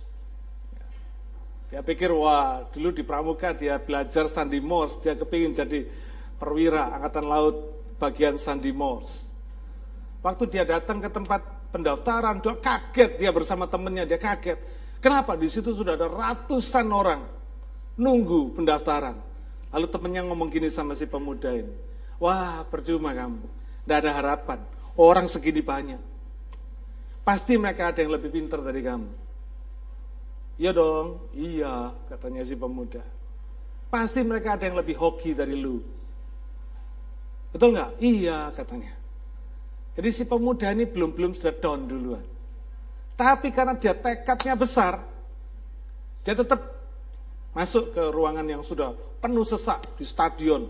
[1.74, 5.88] Dia pikir, wah dulu di pramuka dia belajar Sandy Morse, dia kepingin jadi
[6.38, 7.56] perwira angkatan laut
[7.98, 9.34] bagian Sandy Morse.
[10.22, 11.42] Waktu dia datang ke tempat
[11.74, 14.62] pendaftaran, dia kaget dia bersama temennya, dia kaget.
[15.02, 15.34] Kenapa?
[15.34, 17.26] Di situ sudah ada ratusan orang
[17.98, 19.18] nunggu pendaftaran.
[19.74, 21.74] Lalu temennya ngomong gini sama si pemuda ini,
[22.22, 23.42] wah percuma kamu,
[23.84, 24.60] tidak ada harapan,
[24.98, 26.02] orang segini banyak.
[27.24, 29.10] Pasti mereka ada yang lebih pintar dari kamu.
[30.60, 33.02] Iya dong, iya katanya si pemuda.
[33.90, 35.82] Pasti mereka ada yang lebih hoki dari lu.
[37.54, 38.02] Betul nggak?
[38.02, 38.94] Iya katanya.
[39.94, 42.26] Jadi si pemuda ini belum-belum sudah down duluan.
[43.14, 45.06] Tapi karena dia tekadnya besar,
[46.26, 46.60] dia tetap
[47.54, 50.66] masuk ke ruangan yang sudah penuh sesak di stadion,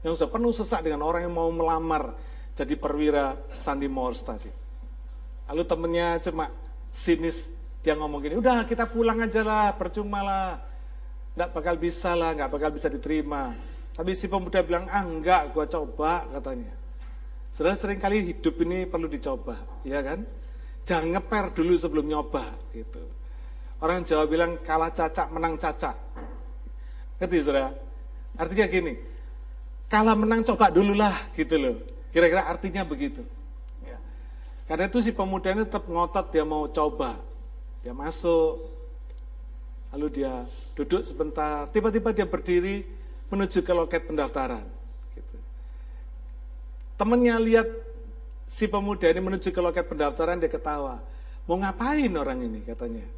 [0.00, 2.16] yang sudah penuh sesak dengan orang yang mau melamar
[2.52, 4.50] jadi perwira Sandy Morse tadi.
[5.48, 6.48] Lalu temennya cuma
[6.92, 7.48] sinis,
[7.80, 10.60] dia ngomong gini, udah kita pulang aja lah, percuma lah,
[11.32, 13.56] nggak bakal bisa lah, nggak bakal bisa diterima.
[13.92, 16.72] Tapi si pemuda bilang, ah enggak, gua coba katanya.
[17.52, 20.24] Saudara sering kali hidup ini perlu dicoba, ya kan?
[20.88, 23.04] Jangan ngeper dulu sebelum nyoba, gitu.
[23.82, 25.96] Orang Jawa bilang kalah cacak menang cacak.
[27.20, 27.74] Ngerti saudara?
[28.38, 28.92] Artinya gini,
[29.92, 31.76] kalah menang coba dulu lah gitu loh.
[32.12, 33.24] Kira-kira artinya begitu.
[33.80, 33.96] Ya.
[34.68, 37.16] Karena itu si pemuda ini tetap ngotot dia mau coba.
[37.80, 38.68] Dia masuk,
[39.90, 40.44] lalu dia
[40.76, 42.84] duduk sebentar, tiba-tiba dia berdiri
[43.32, 44.62] menuju ke loket pendaftaran.
[45.16, 45.36] Gitu.
[47.00, 47.66] Temennya lihat
[48.44, 51.00] si pemuda ini menuju ke loket pendaftaran, dia ketawa.
[51.48, 53.08] Mau ngapain orang ini katanya.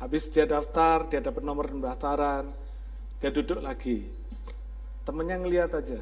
[0.00, 2.48] Habis dia daftar, dia dapat nomor pendaftaran,
[3.20, 4.08] dia duduk lagi.
[5.04, 6.00] Temennya ngeliat aja,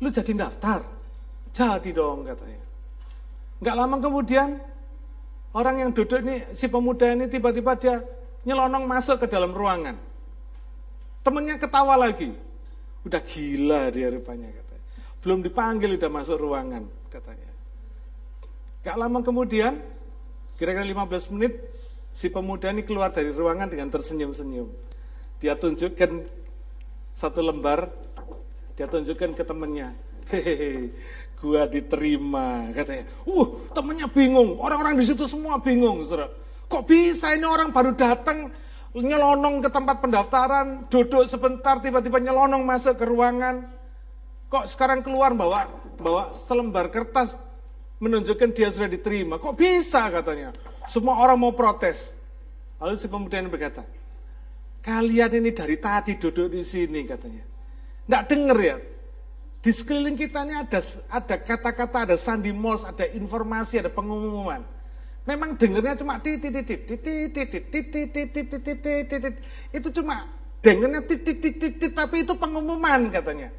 [0.00, 0.97] lu jadi daftar?
[1.52, 2.62] Jadi dong katanya.
[3.58, 4.48] Nggak lama kemudian,
[5.54, 8.02] orang yang duduk ini, si pemuda ini tiba-tiba dia
[8.46, 9.98] nyelonong masuk ke dalam ruangan.
[11.26, 12.30] Temennya ketawa lagi.
[13.02, 14.84] Udah gila dia rupanya katanya.
[15.24, 17.50] Belum dipanggil udah masuk ruangan katanya.
[18.86, 19.82] Gak lama kemudian,
[20.54, 21.58] kira-kira 15 menit,
[22.18, 24.66] Si pemuda ini keluar dari ruangan dengan tersenyum-senyum.
[25.38, 26.26] Dia tunjukkan
[27.14, 27.94] satu lembar,
[28.74, 29.94] dia tunjukkan ke temannya.
[30.26, 30.90] Hehehe,
[31.38, 33.06] gua diterima katanya.
[33.24, 34.58] Uh, temennya bingung.
[34.58, 36.30] Orang-orang di situ semua bingung, saudara.
[36.68, 38.52] Kok bisa ini orang baru datang
[38.92, 43.68] nyelonong ke tempat pendaftaran, duduk sebentar tiba-tiba nyelonong masuk ke ruangan.
[44.48, 45.68] Kok sekarang keluar bawa
[46.00, 47.36] bawa selembar kertas
[48.00, 49.36] menunjukkan dia sudah diterima.
[49.36, 50.54] Kok bisa katanya?
[50.88, 52.16] Semua orang mau protes.
[52.80, 53.82] Lalu si pemuda ini berkata,
[54.80, 57.44] kalian ini dari tadi duduk di sini katanya.
[58.08, 58.76] Nggak denger ya?
[59.58, 60.78] Di sekeliling kita ini ada
[61.10, 64.62] ada kata-kata, ada sandi mos, ada informasi, ada pengumuman.
[65.26, 69.34] Memang dengernya cuma titit titit titit titit titit titit titit titit
[69.74, 70.24] itu cuma
[70.64, 73.52] dengernya titit titit titit tapi itu pengumuman katanya.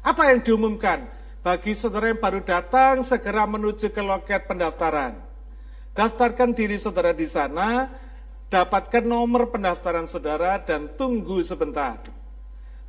[0.00, 1.04] Apa yang diumumkan?
[1.40, 5.18] Bagi saudara yang baru datang segera menuju ke loket pendaftaran.
[5.92, 7.90] Daftarkan diri saudara di sana,
[8.48, 12.00] dapatkan nomor pendaftaran saudara dan tunggu sebentar.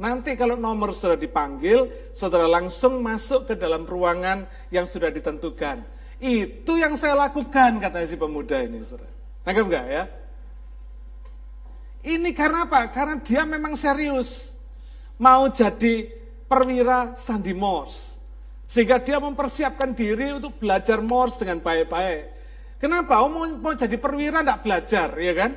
[0.02, 5.86] Nanti kalau nomor sudah dipanggil, saudara langsung masuk ke dalam ruangan yang sudah ditentukan.
[6.18, 8.82] Itu yang saya lakukan, katanya si pemuda ini.
[8.82, 9.14] Saudara.
[9.46, 10.04] Enggak ya?
[12.02, 12.90] Ini karena apa?
[12.90, 14.58] Karena dia memang serius.
[15.22, 16.10] Mau jadi
[16.50, 18.18] perwira Sandi Morse.
[18.66, 22.42] Sehingga dia mempersiapkan diri untuk belajar Morse dengan baik-baik.
[22.82, 23.22] Kenapa?
[23.22, 25.54] Oh, mau, mau jadi perwira enggak belajar, ya kan?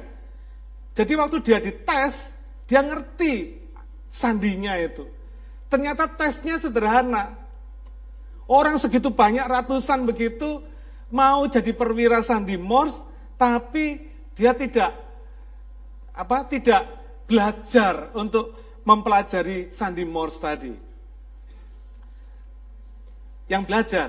[0.93, 2.37] Jadi waktu dia dites,
[2.69, 3.64] dia ngerti
[4.15, 5.11] sandinya itu.
[5.67, 7.35] Ternyata tesnya sederhana.
[8.47, 10.63] Orang segitu banyak ratusan begitu
[11.11, 13.03] mau jadi perwira sandi Morse,
[13.35, 13.99] tapi
[14.39, 14.95] dia tidak
[16.15, 16.87] apa tidak
[17.27, 18.55] belajar untuk
[18.87, 20.75] mempelajari sandi Morse tadi.
[23.51, 24.09] Yang belajar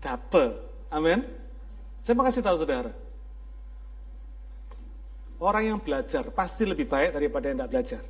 [0.00, 0.50] double.
[0.88, 1.20] Amin.
[2.00, 2.90] Saya mau kasih tahu saudara.
[5.40, 8.02] Orang yang belajar pasti lebih baik daripada yang tidak belajar.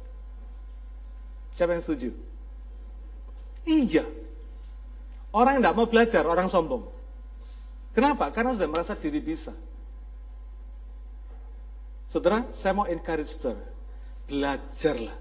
[1.54, 2.10] Siapa yang setuju?
[3.66, 4.04] Iya.
[5.30, 6.86] Orang yang tidak mau belajar, orang sombong.
[7.94, 8.30] Kenapa?
[8.34, 9.54] Karena sudah merasa diri bisa.
[12.10, 13.62] Saudara, saya mau encourage saudara.
[14.26, 15.18] Belajarlah.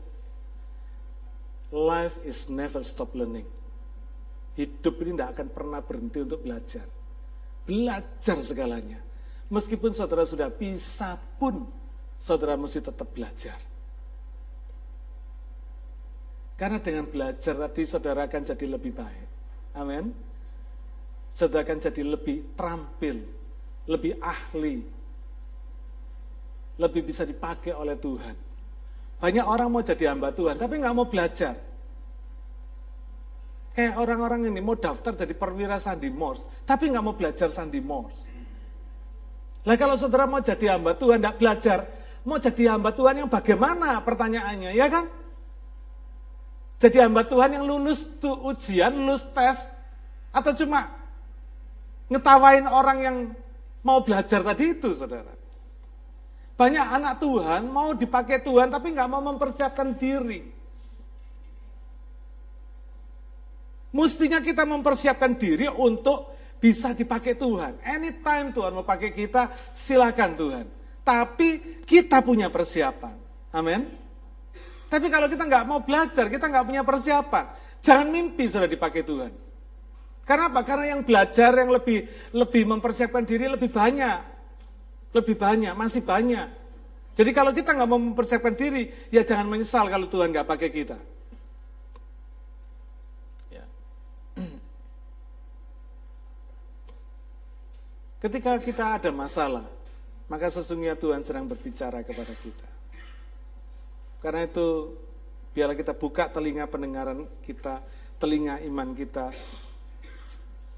[1.69, 3.45] Life is never stop learning.
[4.57, 6.85] Hidup ini tidak akan pernah berhenti untuk belajar.
[7.69, 8.97] Belajar segalanya.
[9.53, 11.69] Meskipun saudara sudah bisa pun,
[12.17, 13.57] saudara mesti tetap belajar.
[16.59, 19.27] Karena dengan belajar tadi saudara akan jadi lebih baik.
[19.79, 20.11] Amin.
[21.31, 23.23] Saudara akan jadi lebih terampil,
[23.87, 24.83] lebih ahli,
[26.75, 28.35] lebih bisa dipakai oleh Tuhan.
[29.23, 31.55] Banyak orang mau jadi hamba Tuhan, tapi nggak mau belajar.
[33.71, 38.27] Kayak orang-orang ini mau daftar jadi perwira Sandi Morse, tapi nggak mau belajar Sandi Morse.
[39.63, 41.87] Lah kalau saudara mau jadi hamba Tuhan, nggak belajar,
[42.27, 45.18] mau jadi hamba Tuhan yang bagaimana pertanyaannya, ya kan?
[46.79, 49.67] Jadi hamba Tuhan yang lulus tuh ujian, lulus tes,
[50.31, 50.87] atau cuma
[52.07, 53.17] ngetawain orang yang
[53.83, 55.35] mau belajar tadi itu, saudara.
[56.55, 60.55] Banyak anak Tuhan mau dipakai Tuhan, tapi nggak mau mempersiapkan diri.
[63.91, 66.31] Mestinya kita mempersiapkan diri untuk
[66.63, 67.83] bisa dipakai Tuhan.
[67.83, 70.65] Anytime Tuhan mau pakai kita, silakan Tuhan.
[71.03, 73.15] Tapi kita punya persiapan.
[73.51, 73.98] Amin.
[74.89, 77.45] Tapi kalau kita nggak mau belajar, kita nggak punya persiapan,
[77.85, 79.31] jangan mimpi sudah dipakai Tuhan.
[80.25, 80.61] Karena apa?
[80.65, 84.19] Karena yang belajar yang lebih lebih mempersiapkan diri lebih banyak,
[85.13, 86.49] lebih banyak, masih banyak.
[87.13, 90.97] Jadi kalau kita nggak mau mempersiapkan diri, ya jangan menyesal kalau Tuhan nggak pakai kita.
[98.19, 99.63] Ketika kita ada masalah,
[100.27, 102.68] maka sesungguhnya Tuhan sedang berbicara kepada kita.
[104.19, 104.95] Karena itu,
[105.55, 107.79] biarlah kita buka telinga pendengaran kita,
[108.19, 109.31] telinga iman kita,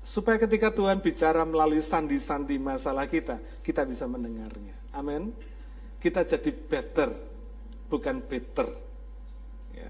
[0.01, 4.73] supaya ketika Tuhan bicara melalui sandi-sandi masalah kita, kita bisa mendengarnya.
[4.93, 5.33] Amin.
[6.01, 7.09] Kita jadi better,
[7.89, 8.67] bukan better.
[9.73, 9.89] Ya.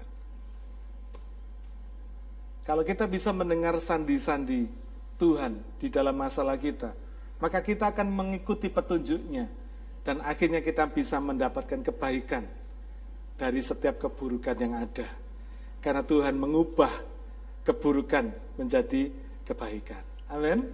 [2.68, 4.68] Kalau kita bisa mendengar sandi-sandi
[5.16, 6.92] Tuhan di dalam masalah kita,
[7.40, 9.48] maka kita akan mengikuti petunjuknya
[10.04, 12.44] dan akhirnya kita bisa mendapatkan kebaikan
[13.36, 15.08] dari setiap keburukan yang ada.
[15.82, 16.92] Karena Tuhan mengubah
[17.66, 19.10] keburukan menjadi
[19.46, 20.02] kebaikan.
[20.30, 20.66] Amin.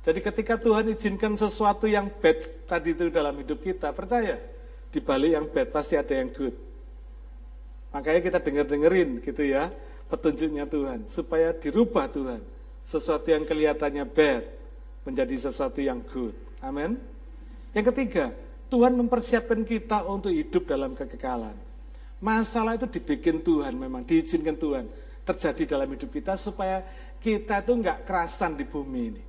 [0.00, 4.40] Jadi ketika Tuhan izinkan sesuatu yang bad tadi itu dalam hidup kita, percaya
[4.88, 6.56] di balik yang bad pasti ada yang good.
[7.92, 9.68] Makanya kita denger-dengerin gitu ya
[10.08, 12.40] petunjuknya Tuhan supaya dirubah Tuhan.
[12.88, 14.44] Sesuatu yang kelihatannya bad
[15.04, 16.32] menjadi sesuatu yang good.
[16.64, 16.96] Amin.
[17.76, 18.34] Yang ketiga,
[18.70, 21.58] Tuhan mempersiapkan kita untuk hidup dalam kekekalan.
[22.22, 24.86] Masalah itu dibikin Tuhan memang, diizinkan Tuhan
[25.26, 26.86] terjadi dalam hidup kita supaya
[27.18, 29.22] kita itu nggak kerasan di bumi ini.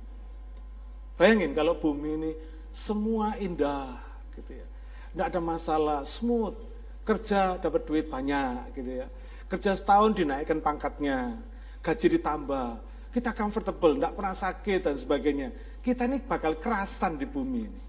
[1.18, 2.30] Bayangin kalau bumi ini
[2.72, 3.98] semua indah
[4.32, 4.66] gitu ya.
[5.12, 6.56] Nggak ada masalah, smooth.
[7.02, 9.06] Kerja dapat duit banyak gitu ya.
[9.50, 11.34] Kerja setahun dinaikkan pangkatnya,
[11.82, 12.68] gaji ditambah,
[13.12, 15.48] kita comfortable, tidak pernah sakit dan sebagainya.
[15.82, 17.82] Kita ini bakal kerasan di bumi ini.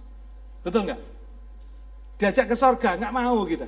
[0.59, 1.12] Betul nggak?
[2.17, 3.67] Diajak ke sorga, nggak mau kita.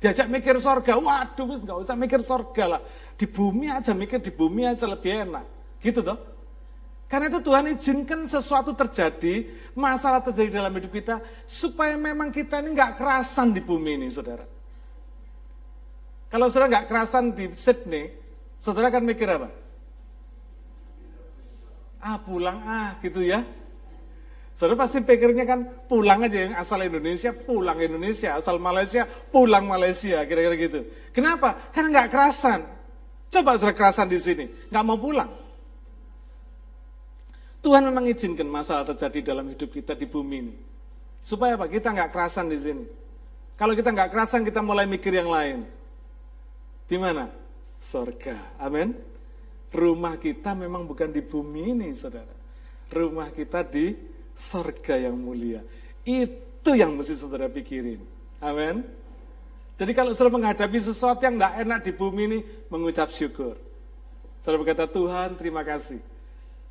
[0.00, 2.80] Diajak mikir sorga, waduh, nggak usah mikir sorga lah.
[3.20, 5.44] Di bumi aja, mikir di bumi aja lebih enak.
[5.80, 6.16] Gitu toh.
[7.10, 12.72] Karena itu Tuhan izinkan sesuatu terjadi, masalah terjadi dalam hidup kita, supaya memang kita ini
[12.72, 14.46] nggak kerasan di bumi ini, saudara.
[16.30, 18.14] Kalau saudara nggak kerasan di Sydney,
[18.62, 19.50] saudara akan mikir apa?
[22.00, 23.44] ah pulang ah gitu ya.
[24.60, 30.20] Saudara pasti pikirnya kan pulang aja yang asal Indonesia, pulang Indonesia, asal Malaysia, pulang Malaysia,
[30.28, 30.80] kira-kira gitu.
[31.16, 31.72] Kenapa?
[31.72, 32.68] Karena nggak kerasan.
[33.32, 35.32] Coba saudara kerasan di sini, nggak mau pulang.
[37.64, 40.54] Tuhan memang izinkan masalah terjadi dalam hidup kita di bumi ini.
[41.24, 41.64] Supaya apa?
[41.64, 42.84] Kita nggak kerasan di sini.
[43.56, 45.64] Kalau kita nggak kerasan, kita mulai mikir yang lain.
[46.84, 47.32] Di mana?
[47.80, 48.60] Sorga.
[48.60, 48.92] Amin.
[49.72, 52.36] Rumah kita memang bukan di bumi ini, saudara.
[52.92, 54.09] Rumah kita di
[54.40, 55.60] sorga yang mulia.
[56.00, 58.00] Itu yang mesti saudara pikirin.
[58.40, 58.80] Amin.
[59.76, 62.38] Jadi kalau saudara menghadapi sesuatu yang tidak enak di bumi ini,
[62.72, 63.56] mengucap syukur.
[64.40, 66.00] Saudara berkata, Tuhan terima kasih.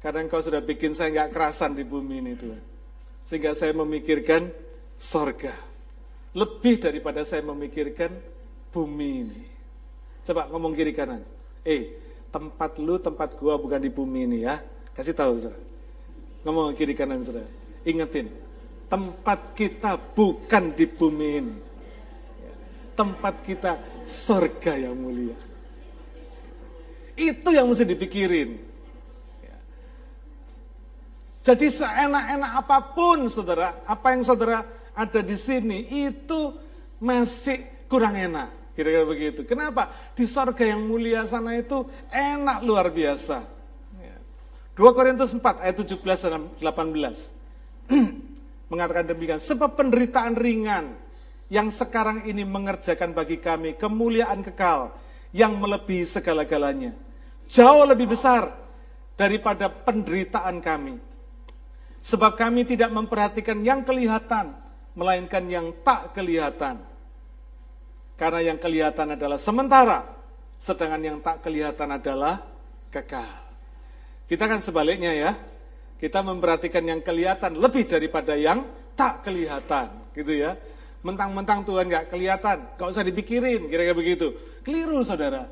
[0.02, 2.64] Karena engkau sudah bikin saya nggak kerasan di bumi ini Tuhan.
[3.30, 4.50] Sehingga saya memikirkan
[4.98, 5.54] sorga.
[6.34, 8.14] Lebih daripada saya memikirkan
[8.74, 9.42] bumi ini.
[10.26, 11.26] Coba ngomong kiri kanan.
[11.66, 11.98] Eh,
[12.30, 14.62] tempat lu, tempat gua bukan di bumi ini ya.
[14.94, 15.58] Kasih tahu, saudara.
[16.46, 17.59] Ngomong kiri kanan, saudara.
[17.88, 18.28] Ingetin,
[18.92, 21.56] tempat kita bukan di bumi ini.
[22.98, 25.38] Tempat kita surga yang mulia.
[27.16, 28.60] Itu yang mesti dipikirin.
[31.40, 36.52] Jadi seenak-enak apa pun, saudara, apa yang saudara ada di sini, itu
[37.00, 38.76] masih kurang enak.
[38.76, 39.42] Kira-kira begitu.
[39.48, 39.92] Kenapa?
[40.16, 43.44] Di sorga yang mulia sana itu enak luar biasa.
[44.76, 44.92] 2 ya.
[44.96, 46.00] Korintus 4 ayat 17
[46.32, 47.39] dan 18.
[48.72, 49.42] Mengatakan demikian.
[49.42, 50.94] Sebab penderitaan ringan
[51.50, 54.94] yang sekarang ini mengerjakan bagi kami kemuliaan kekal
[55.34, 56.94] yang melebihi segala-galanya.
[57.50, 58.54] Jauh lebih besar
[59.18, 61.02] daripada penderitaan kami.
[62.00, 64.56] Sebab kami tidak memperhatikan yang kelihatan,
[64.96, 66.80] melainkan yang tak kelihatan.
[68.16, 70.08] Karena yang kelihatan adalah sementara,
[70.62, 72.40] sedangkan yang tak kelihatan adalah
[72.94, 73.28] kekal.
[74.30, 75.32] Kita kan sebaliknya ya,
[76.00, 78.64] kita memperhatikan yang kelihatan lebih daripada yang
[78.96, 80.56] tak kelihatan, gitu ya.
[81.04, 84.36] Mentang-mentang Tuhan nggak kelihatan, nggak usah dipikirin, kira-kira begitu.
[84.64, 85.48] Keliru saudara.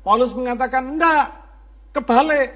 [0.00, 1.28] Paulus mengatakan, enggak,
[1.92, 2.48] kebalik.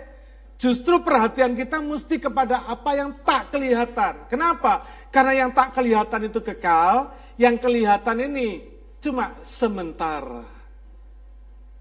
[0.57, 4.25] Justru perhatian kita mesti kepada apa yang tak kelihatan.
[4.33, 4.87] Kenapa?
[5.12, 8.64] Karena yang tak kelihatan itu kekal, yang kelihatan ini
[9.05, 10.49] cuma sementara.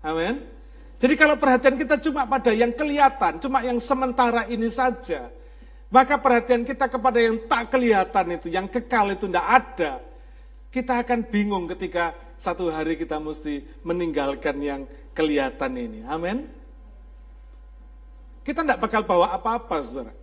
[0.04, 0.53] Amin.
[1.04, 5.28] Jadi kalau perhatian kita cuma pada yang kelihatan, cuma yang sementara ini saja,
[5.92, 10.00] maka perhatian kita kepada yang tak kelihatan itu, yang kekal itu tidak ada,
[10.72, 14.82] kita akan bingung ketika satu hari kita mesti meninggalkan yang
[15.12, 16.00] kelihatan ini.
[16.08, 16.48] Amin.
[18.48, 20.16] Kita tidak bakal bawa apa-apa, saudara.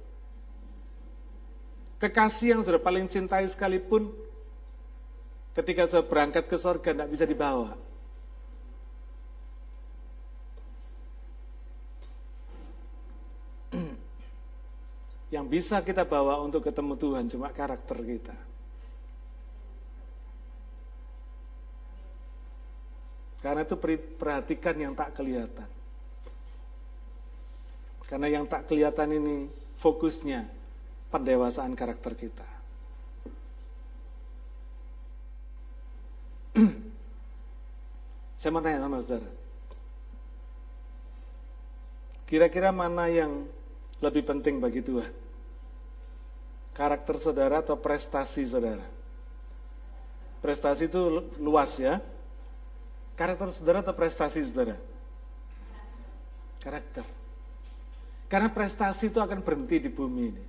[2.00, 4.08] Kekasih yang sudah paling cintai sekalipun,
[5.50, 7.74] Ketika saya berangkat ke sorga, tidak bisa dibawa.
[15.30, 18.34] Yang bisa kita bawa untuk ketemu Tuhan cuma karakter kita.
[23.40, 23.78] Karena itu
[24.20, 25.70] perhatikan yang tak kelihatan.
[28.04, 29.46] Karena yang tak kelihatan ini
[29.78, 30.44] fokusnya
[31.14, 32.44] pendewasaan karakter kita.
[38.42, 39.30] Saya mau tanya sama saudara.
[42.28, 43.46] Kira-kira mana yang
[44.00, 45.12] lebih penting bagi Tuhan?
[46.72, 48.84] Karakter saudara atau prestasi saudara?
[50.40, 52.00] Prestasi itu luas ya.
[53.12, 54.80] Karakter saudara atau prestasi saudara?
[56.64, 57.04] Karakter.
[58.30, 60.44] Karena prestasi itu akan berhenti di bumi ini.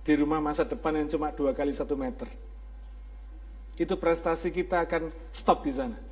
[0.00, 2.26] Di rumah masa depan yang cuma dua kali satu meter.
[3.78, 6.09] Itu prestasi kita akan stop di sana.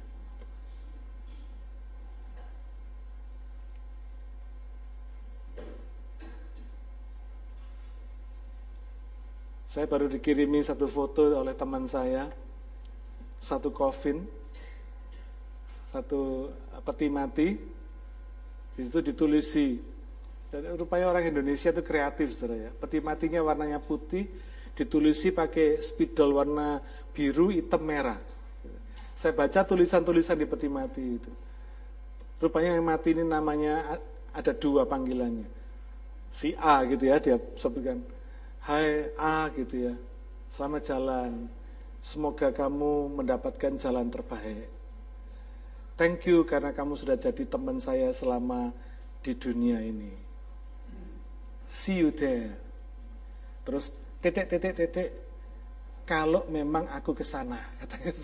[9.68, 12.32] Saya baru dikirimi satu foto oleh teman saya,
[13.36, 14.24] satu coffin,
[15.84, 16.48] satu
[16.88, 17.52] peti mati,
[18.72, 19.76] di situ ditulisi.
[20.48, 22.70] Dan rupanya orang Indonesia itu kreatif, saudara ya.
[22.72, 24.24] Peti matinya warnanya putih,
[24.72, 26.80] ditulisi pakai spidol warna
[27.12, 28.16] biru, hitam, merah.
[29.12, 31.28] Saya baca tulisan-tulisan di peti mati itu.
[32.40, 34.00] Rupanya yang mati ini namanya
[34.32, 35.44] ada dua panggilannya.
[36.32, 38.00] Si A gitu ya, dia sebutkan
[38.64, 39.94] Hai A gitu ya,
[40.50, 41.46] selamat jalan.
[42.02, 44.66] Semoga kamu mendapatkan jalan terbaik.
[45.98, 48.70] Thank you karena kamu sudah jadi teman saya selama
[49.22, 50.14] di dunia ini.
[51.66, 52.54] See you there.
[53.66, 55.10] Terus titik titik titik
[56.08, 58.14] kalau memang aku ke sana katanya.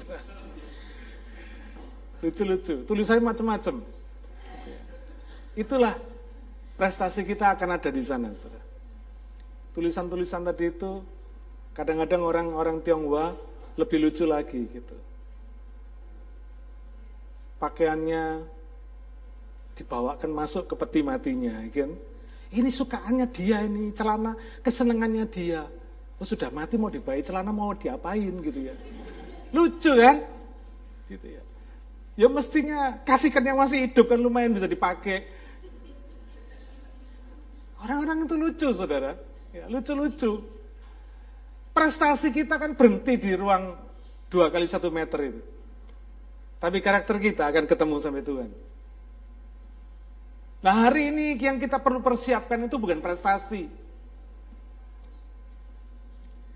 [2.25, 3.85] Lucu-lucu, tulisannya macam-macam.
[5.55, 5.95] Itulah
[6.75, 8.64] prestasi kita akan ada di sana, saudara
[9.75, 11.03] tulisan-tulisan tadi itu
[11.75, 13.35] kadang-kadang orang-orang Tionghoa
[13.75, 14.97] lebih lucu lagi gitu.
[17.59, 18.47] Pakaiannya
[19.75, 21.91] dibawakan masuk ke peti matinya, kan?
[22.55, 25.67] Ini sukaannya dia ini, celana kesenangannya dia.
[26.23, 28.75] Oh, sudah mati mau dibayi celana mau diapain gitu ya.
[29.51, 30.23] Lucu kan?
[31.11, 31.43] Gitu ya.
[32.15, 35.27] Ya mestinya kasihkan yang masih hidup kan lumayan bisa dipakai.
[37.83, 39.19] Orang-orang itu lucu, saudara.
[39.55, 40.43] Ya, lucu-lucu.
[41.71, 43.79] Prestasi kita kan berhenti di ruang
[44.27, 45.43] dua kali satu meter itu.
[46.59, 48.51] Tapi karakter kita akan ketemu sampai Tuhan.
[50.65, 53.71] Nah hari ini yang kita perlu persiapkan itu bukan prestasi.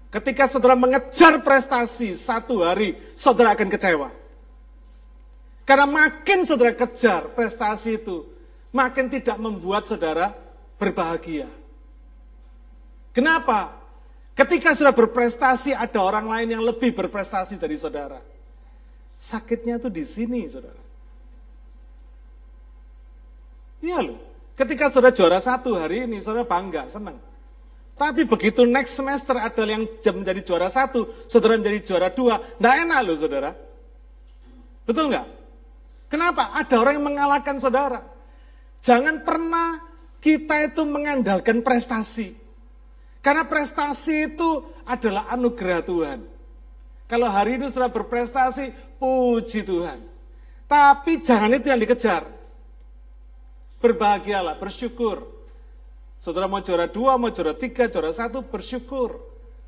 [0.08, 4.08] Ketika saudara mengejar prestasi satu hari, saudara akan kecewa.
[5.68, 8.24] Karena makin saudara kejar prestasi itu,
[8.72, 10.32] makin tidak membuat saudara
[10.80, 11.57] berbahagia.
[13.18, 13.74] Kenapa?
[14.38, 18.22] Ketika sudah berprestasi, ada orang lain yang lebih berprestasi dari saudara.
[19.18, 20.78] Sakitnya itu di sini, saudara.
[23.82, 24.22] Iya loh.
[24.54, 27.18] Ketika saudara juara satu hari ini, saudara bangga, senang.
[27.98, 32.98] Tapi begitu next semester ada yang menjadi juara satu, saudara menjadi juara dua, tidak enak
[33.02, 33.50] loh saudara.
[34.86, 35.26] Betul nggak?
[36.06, 36.54] Kenapa?
[36.54, 38.06] Ada orang yang mengalahkan saudara.
[38.78, 39.82] Jangan pernah
[40.22, 42.46] kita itu mengandalkan prestasi.
[43.18, 46.18] Karena prestasi itu adalah anugerah Tuhan.
[47.08, 50.04] Kalau hari ini sudah berprestasi, puji Tuhan.
[50.68, 52.28] Tapi jangan itu yang dikejar.
[53.80, 55.24] Berbahagialah, bersyukur.
[56.20, 59.22] Saudara mau juara dua, mau juara tiga, juara satu, bersyukur.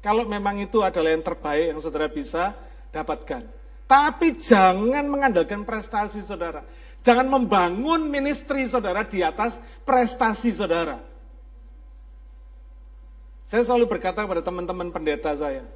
[0.05, 2.53] Kalau memang itu adalah yang terbaik yang saudara bisa
[2.92, 3.44] dapatkan.
[3.88, 6.62] Tapi jangan mengandalkan prestasi saudara.
[7.01, 9.57] Jangan membangun ministry saudara di atas
[9.88, 11.09] prestasi saudara.
[13.51, 15.66] Saya selalu berkata kepada teman-teman pendeta saya,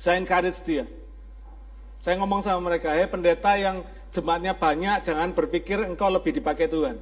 [0.00, 0.88] saya encourage dia.
[2.00, 6.96] Saya ngomong sama mereka, hei pendeta yang jemaatnya banyak, jangan berpikir engkau lebih dipakai Tuhan.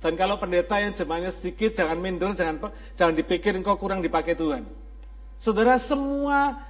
[0.00, 4.64] Dan kalau pendeta yang jemaatnya sedikit, jangan minder, jangan jangan dipikir engkau kurang dipakai Tuhan.
[5.36, 6.64] Saudara, semua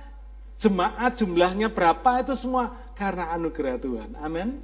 [0.59, 4.19] jemaat jumlahnya berapa itu semua karena anugerah Tuhan.
[4.19, 4.59] Amin.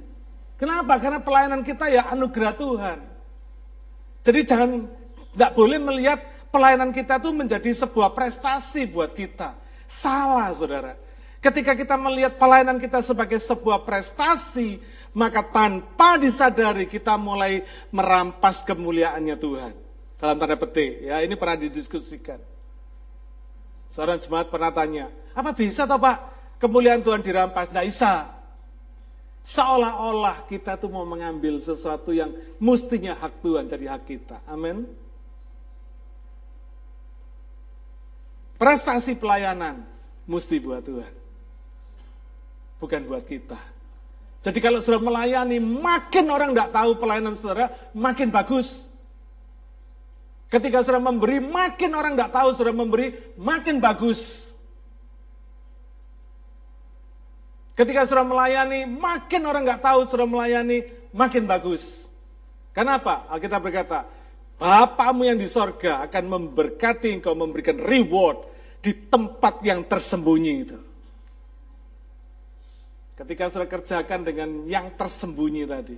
[0.59, 0.99] Kenapa?
[0.99, 2.99] Karena pelayanan kita ya anugerah Tuhan.
[4.27, 4.83] Jadi jangan
[5.35, 9.51] tidak boleh melihat pelayanan kita itu menjadi sebuah prestasi buat kita.
[9.83, 10.95] Salah, saudara.
[11.43, 14.79] Ketika kita melihat pelayanan kita sebagai sebuah prestasi,
[15.11, 19.73] maka tanpa disadari kita mulai merampas kemuliaannya Tuhan.
[20.15, 22.39] Dalam tanda petik, ya ini pernah didiskusikan.
[23.91, 26.17] Seorang jemaat pernah tanya, apa bisa toh Pak
[26.63, 27.67] kemuliaan Tuhan dirampas?
[27.67, 28.31] Tidak bisa.
[29.45, 34.41] Seolah-olah kita tuh mau mengambil sesuatu yang mestinya hak Tuhan jadi hak kita.
[34.47, 35.04] Amin.
[38.55, 39.83] Prestasi pelayanan
[40.25, 41.13] mesti buat Tuhan.
[42.79, 43.59] Bukan buat kita.
[44.45, 48.93] Jadi kalau sudah melayani, makin orang tidak tahu pelayanan saudara, makin bagus.
[50.53, 54.53] Ketika sudah memberi, makin orang tidak tahu sudah memberi, makin bagus.
[57.75, 62.07] Ketika sudah melayani, makin orang nggak tahu sudah melayani, makin bagus.
[62.71, 63.27] Kenapa?
[63.27, 64.07] Alkitab berkata,
[64.55, 68.47] Bapamu yang di sorga akan memberkati engkau, memberikan reward
[68.79, 70.79] di tempat yang tersembunyi itu.
[73.15, 75.97] Ketika sudah kerjakan dengan yang tersembunyi tadi,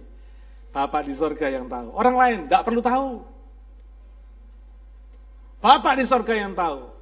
[0.73, 1.89] Bapak di sorga yang tahu.
[1.97, 3.25] Orang lain nggak perlu tahu.
[5.57, 6.93] Bapak di sorga yang tahu.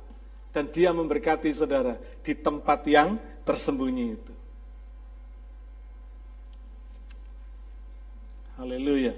[0.55, 4.33] Dan dia memberkati saudara di tempat yang tersembunyi itu.
[8.55, 9.11] Haleluya.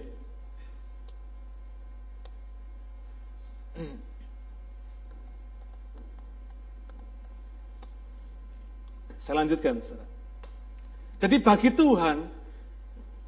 [9.18, 10.08] Saya lanjutkan, saudara.
[11.18, 12.18] Jadi bagi Tuhan,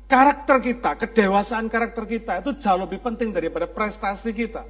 [0.08, 4.64] karakter kita, kedewasaan karakter kita itu jauh lebih penting daripada prestasi kita.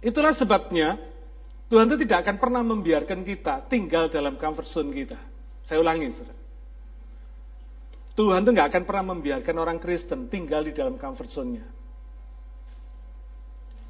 [0.00, 0.98] Itulah sebabnya
[1.70, 5.18] Tuhan itu tidak akan pernah membiarkan kita tinggal dalam comfort zone kita.
[5.62, 6.46] Saya ulangi, saudara.
[8.16, 11.75] Tuhan itu nggak akan pernah membiarkan orang Kristen tinggal di dalam comfort zone-nya.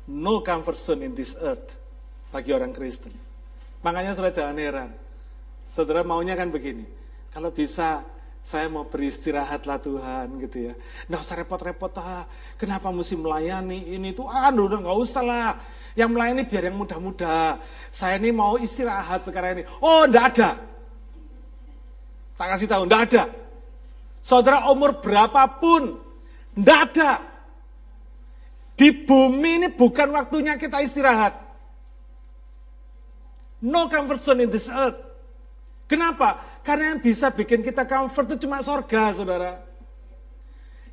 [0.07, 1.75] No comfort zone in this earth
[2.31, 3.11] bagi orang Kristen.
[3.83, 4.91] Makanya saudara jangan heran.
[5.67, 6.87] Saudara maunya kan begini.
[7.35, 8.07] Kalau bisa
[8.47, 10.75] saya mau beristirahatlah Tuhan gitu ya.
[11.11, 12.23] Nggak usah repot-repot ah.
[12.55, 14.31] Kenapa mesti melayani ini tuh?
[14.31, 15.51] Aduh udah nggak usah lah.
[15.99, 17.59] Yang melayani biar yang muda-muda.
[17.91, 19.65] Saya ini mau istirahat sekarang ini.
[19.83, 20.51] Oh enggak ada.
[22.37, 23.25] Tak kasih tahu, enggak ada.
[24.21, 25.97] Saudara umur berapapun,
[26.53, 27.11] tidak ada.
[28.77, 31.33] Di bumi ini bukan waktunya kita istirahat.
[33.65, 35.01] No comfort zone in this earth.
[35.89, 36.45] Kenapa?
[36.61, 39.65] Karena yang bisa bikin kita comfort itu cuma sorga, saudara.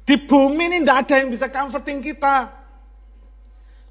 [0.08, 2.52] Di bumi ini tidak ada yang bisa comforting kita.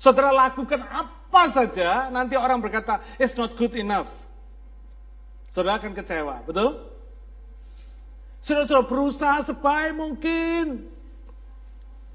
[0.00, 4.08] Saudara lakukan apa saja, nanti orang berkata, it's not good enough.
[5.52, 6.88] Saudara akan kecewa, betul?
[8.40, 10.91] Sudah-sudah berusaha sebaik mungkin.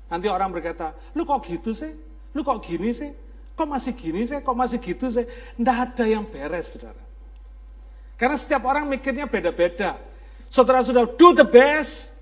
[0.08, 1.92] Nanti orang berkata, lu kok gitu sih?
[2.32, 3.12] Lu kok gini sih?
[3.58, 4.40] Kok masih gini sih?
[4.40, 5.26] Kok masih gitu sih?
[5.28, 7.04] Tidak ada yang beres, saudara.
[8.16, 10.00] Karena setiap orang mikirnya beda-beda.
[10.48, 12.16] Saudara sudah do the best.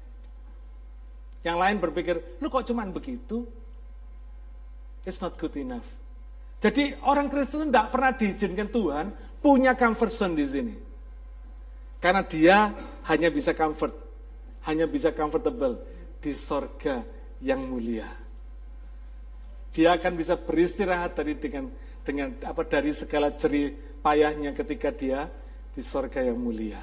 [1.45, 3.45] Yang lain berpikir, lu kok cuman begitu?
[5.05, 5.85] It's not good enough.
[6.57, 9.05] Jadi orang Kristen tidak pernah diizinkan Tuhan
[9.37, 10.75] punya comfort zone di sini.
[12.01, 12.73] Karena dia
[13.05, 13.93] hanya bisa comfort,
[14.65, 15.77] hanya bisa comfortable
[16.17, 17.05] di sorga
[17.45, 18.09] yang mulia.
[19.69, 21.69] Dia akan bisa beristirahat dari dengan
[22.01, 25.29] dengan apa dari segala jerih payahnya ketika dia
[25.77, 26.81] di sorga yang mulia.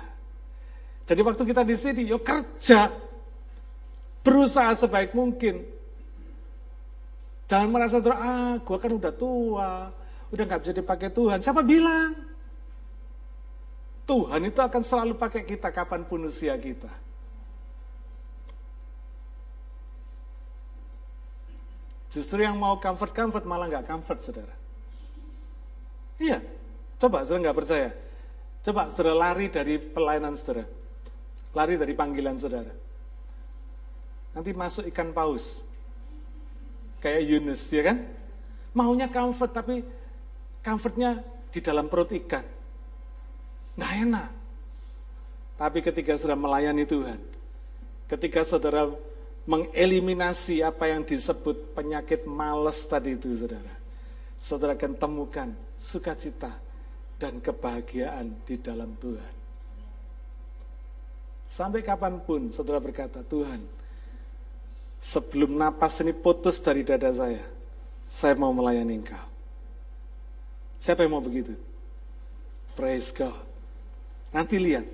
[1.03, 2.95] Jadi waktu kita di sini, yuk kerja,
[4.23, 5.67] berusaha sebaik mungkin.
[7.51, 9.91] Jangan merasa ah, gue kan udah tua,
[10.31, 11.43] udah nggak bisa dipakai Tuhan.
[11.43, 12.15] Siapa bilang?
[14.07, 17.02] Tuhan itu akan selalu pakai kita kapan pun usia kita.
[22.13, 24.53] Justru yang mau comfort-comfort malah nggak comfort, saudara.
[26.21, 26.45] Iya,
[27.01, 27.91] coba saudara nggak percaya.
[28.61, 30.69] Coba saudara lari dari pelayanan saudara.
[31.57, 32.69] Lari dari panggilan saudara.
[34.37, 35.65] Nanti masuk ikan paus.
[37.01, 38.05] Kayak Yunus, ya kan?
[38.77, 39.81] Maunya comfort, tapi
[40.61, 42.45] comfortnya di dalam perut ikan.
[43.81, 44.29] Nggak enak.
[45.57, 47.21] Tapi ketika sudah melayani Tuhan,
[48.09, 48.93] ketika saudara
[49.43, 53.75] mengeliminasi apa yang disebut penyakit males tadi itu, saudara,
[54.39, 56.55] saudara akan temukan sukacita
[57.19, 59.35] dan kebahagiaan di dalam Tuhan.
[61.47, 63.61] Sampai kapan pun saudara berkata, Tuhan,
[65.03, 67.43] sebelum napas ini putus dari dada saya,
[68.07, 69.27] saya mau melayani engkau.
[70.81, 71.55] Siapa yang mau begitu?
[72.79, 73.37] Praise God.
[74.33, 74.87] Nanti lihat,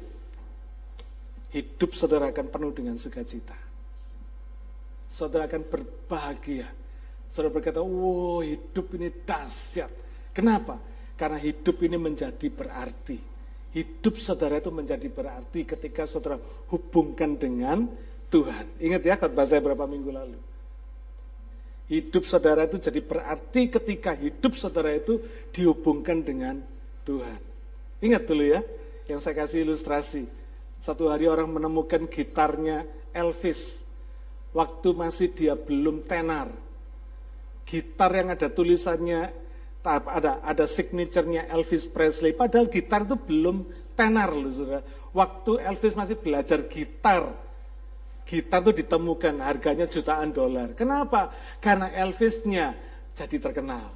[1.55, 3.68] hidup saudara akan penuh dengan sukacita.
[5.09, 6.69] Saudara akan berbahagia.
[7.29, 9.91] Saudara berkata, wow hidup ini dahsyat.
[10.33, 10.79] Kenapa?
[11.19, 13.19] Karena hidup ini menjadi berarti.
[13.75, 16.41] Hidup saudara itu menjadi berarti ketika saudara
[16.73, 17.85] hubungkan dengan
[18.33, 18.65] Tuhan.
[18.81, 20.41] Ingat ya khotbah saya berapa minggu lalu.
[21.89, 25.21] Hidup saudara itu jadi berarti ketika hidup saudara itu
[25.57, 26.61] dihubungkan dengan
[27.09, 27.41] Tuhan.
[28.05, 28.61] Ingat dulu ya,
[29.09, 30.29] yang saya kasih ilustrasi.
[30.79, 32.85] Satu hari orang menemukan gitarnya
[33.17, 33.88] Elvis.
[34.57, 36.49] Waktu masih dia belum tenar.
[37.69, 39.49] Gitar yang ada tulisannya
[39.85, 42.37] ada ada signaturenya Elvis Presley.
[42.37, 43.65] Padahal gitar itu belum
[43.97, 44.85] tenar loh saudara.
[45.13, 47.33] Waktu Elvis masih belajar gitar,
[48.29, 50.77] gitar itu ditemukan harganya jutaan dolar.
[50.77, 51.33] Kenapa?
[51.61, 52.77] Karena Elvisnya
[53.17, 53.89] jadi terkenal.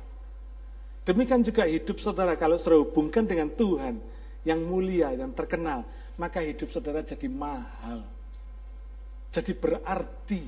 [1.02, 3.98] Demikian juga hidup saudara kalau saudara hubungkan dengan Tuhan
[4.46, 5.82] yang mulia dan terkenal,
[6.14, 8.06] maka hidup saudara jadi mahal.
[9.32, 10.42] Jadi berarti.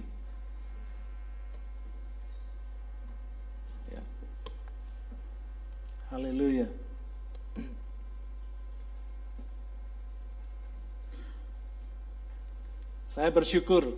[3.89, 4.03] Ya.
[6.12, 6.68] Haleluya.
[13.09, 13.95] Saya bersyukur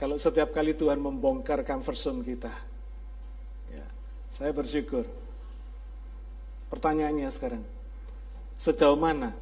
[0.00, 1.60] kalau setiap kali Tuhan membongkar
[1.92, 2.50] zone kita.
[3.68, 3.84] Ya,
[4.32, 5.04] saya bersyukur.
[6.72, 7.62] Pertanyaannya sekarang,
[8.56, 9.36] sejauh mana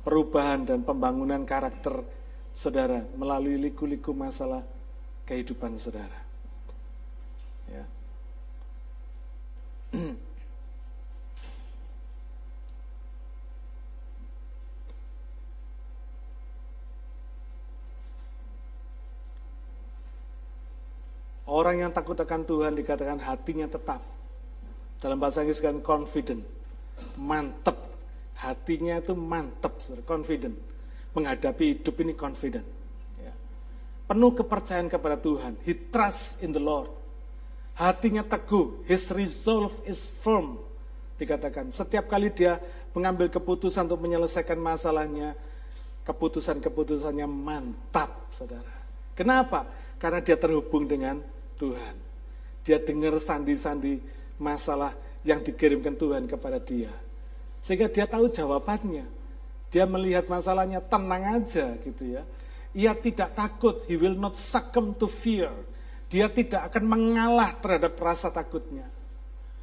[0.00, 2.15] perubahan dan pembangunan karakter
[2.56, 4.64] saudara melalui liku-liku masalah
[5.28, 6.24] kehidupan saudara?
[7.68, 7.84] Ya.
[21.46, 24.02] Orang yang takut akan Tuhan dikatakan hatinya tetap
[24.98, 26.42] dalam bahasa Inggris kan confident,
[27.20, 27.76] mantep.
[28.36, 29.72] Hatinya itu mantep,
[30.04, 30.75] confident.
[31.16, 32.68] Menghadapi hidup ini confident.
[33.16, 33.32] Ya.
[34.04, 35.56] Penuh kepercayaan kepada Tuhan.
[35.64, 36.92] He trust in the Lord.
[37.72, 38.84] Hatinya teguh.
[38.84, 40.60] His resolve is firm.
[41.16, 42.60] Dikatakan, setiap kali dia
[42.92, 45.32] mengambil keputusan untuk menyelesaikan masalahnya,
[46.04, 48.76] keputusan-keputusannya mantap, saudara.
[49.16, 49.64] Kenapa?
[49.96, 51.24] Karena dia terhubung dengan
[51.56, 51.96] Tuhan.
[52.60, 53.96] Dia dengar sandi-sandi
[54.36, 54.92] masalah
[55.24, 56.92] yang dikirimkan Tuhan kepada dia.
[57.64, 59.15] Sehingga dia tahu jawabannya.
[59.76, 62.24] Dia melihat masalahnya tenang aja gitu ya.
[62.72, 65.52] Ia tidak takut, he will not succumb to fear.
[66.08, 68.88] Dia tidak akan mengalah terhadap rasa takutnya.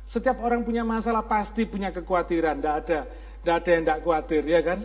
[0.05, 2.99] Setiap orang punya masalah pasti punya kekhawatiran, tidak ada.
[3.41, 4.79] Tidak ada yang tidak khawatir, ya kan?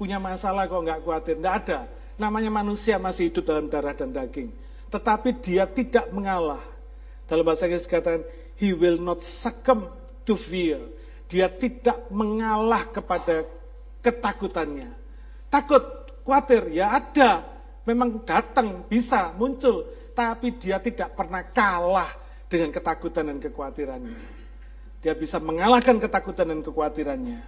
[0.00, 1.78] Punya masalah kok nggak khawatir, tidak ada.
[2.16, 4.48] Namanya manusia masih hidup dalam darah dan daging.
[4.88, 6.64] Tetapi dia tidak mengalah.
[7.28, 8.24] Dalam bahasa Inggris katakan,
[8.56, 9.92] he will not succumb
[10.24, 10.80] to fear.
[11.28, 13.44] Dia tidak mengalah kepada
[14.04, 14.92] ketakutannya.
[15.48, 15.82] Takut,
[16.20, 17.48] khawatir, ya ada.
[17.88, 19.88] Memang datang, bisa, muncul.
[20.12, 22.12] Tapi dia tidak pernah kalah
[22.46, 24.20] dengan ketakutan dan kekhawatirannya.
[25.00, 27.40] Dia bisa mengalahkan ketakutan dan kekhawatirannya.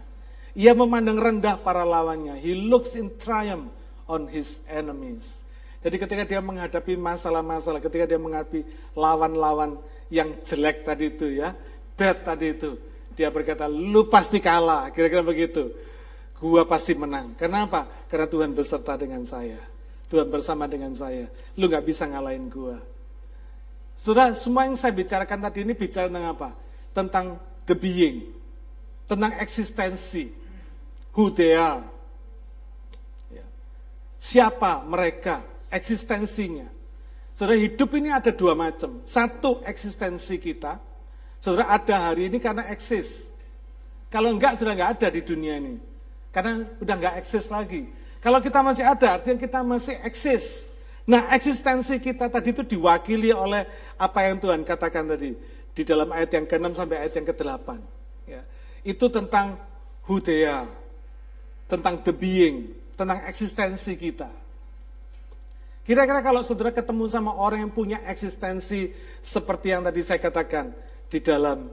[0.56, 2.40] Ia memandang rendah para lawannya.
[2.40, 3.68] He looks in triumph
[4.08, 5.44] on his enemies.
[5.84, 8.64] Jadi ketika dia menghadapi masalah-masalah, ketika dia menghadapi
[8.96, 9.78] lawan-lawan
[10.10, 11.54] yang jelek tadi itu ya,
[11.94, 12.74] bad tadi itu.
[13.16, 15.72] Dia berkata, lu pasti kalah, kira-kira begitu.
[16.36, 17.32] Gua pasti menang.
[17.36, 17.88] Kenapa?
[18.08, 19.56] Karena Tuhan beserta dengan saya.
[20.12, 21.26] Tuhan bersama dengan saya.
[21.56, 22.78] Lu gak bisa ngalahin gua.
[23.96, 26.50] Sudah, semua yang saya bicarakan tadi ini bicara tentang apa?
[26.92, 27.26] Tentang
[27.64, 28.28] the being.
[29.08, 30.28] Tentang eksistensi.
[31.16, 31.80] Who they are.
[33.32, 33.46] Ya.
[34.20, 35.40] Siapa mereka?
[35.72, 36.68] Eksistensinya.
[37.32, 39.00] Saudara, hidup ini ada dua macam.
[39.08, 40.76] Satu, eksistensi kita.
[41.40, 43.32] Saudara, ada hari ini karena eksis.
[44.12, 45.76] Kalau enggak, sudah enggak ada di dunia ini.
[46.36, 47.88] Karena udah enggak eksis lagi.
[48.20, 50.68] Kalau kita masih ada, artinya kita masih eksis.
[51.08, 53.64] Nah, eksistensi kita tadi itu diwakili oleh
[53.96, 55.32] apa yang Tuhan katakan tadi.
[55.72, 57.68] Di dalam ayat yang ke-6 sampai ayat yang ke-8.
[58.28, 58.44] Ya.
[58.84, 59.56] Itu tentang
[60.04, 60.68] are.
[61.72, 62.76] Tentang the being.
[63.00, 64.28] Tentang eksistensi kita.
[65.88, 68.90] Kira-kira kalau saudara ketemu sama orang yang punya eksistensi
[69.24, 70.74] seperti yang tadi saya katakan
[71.06, 71.70] di dalam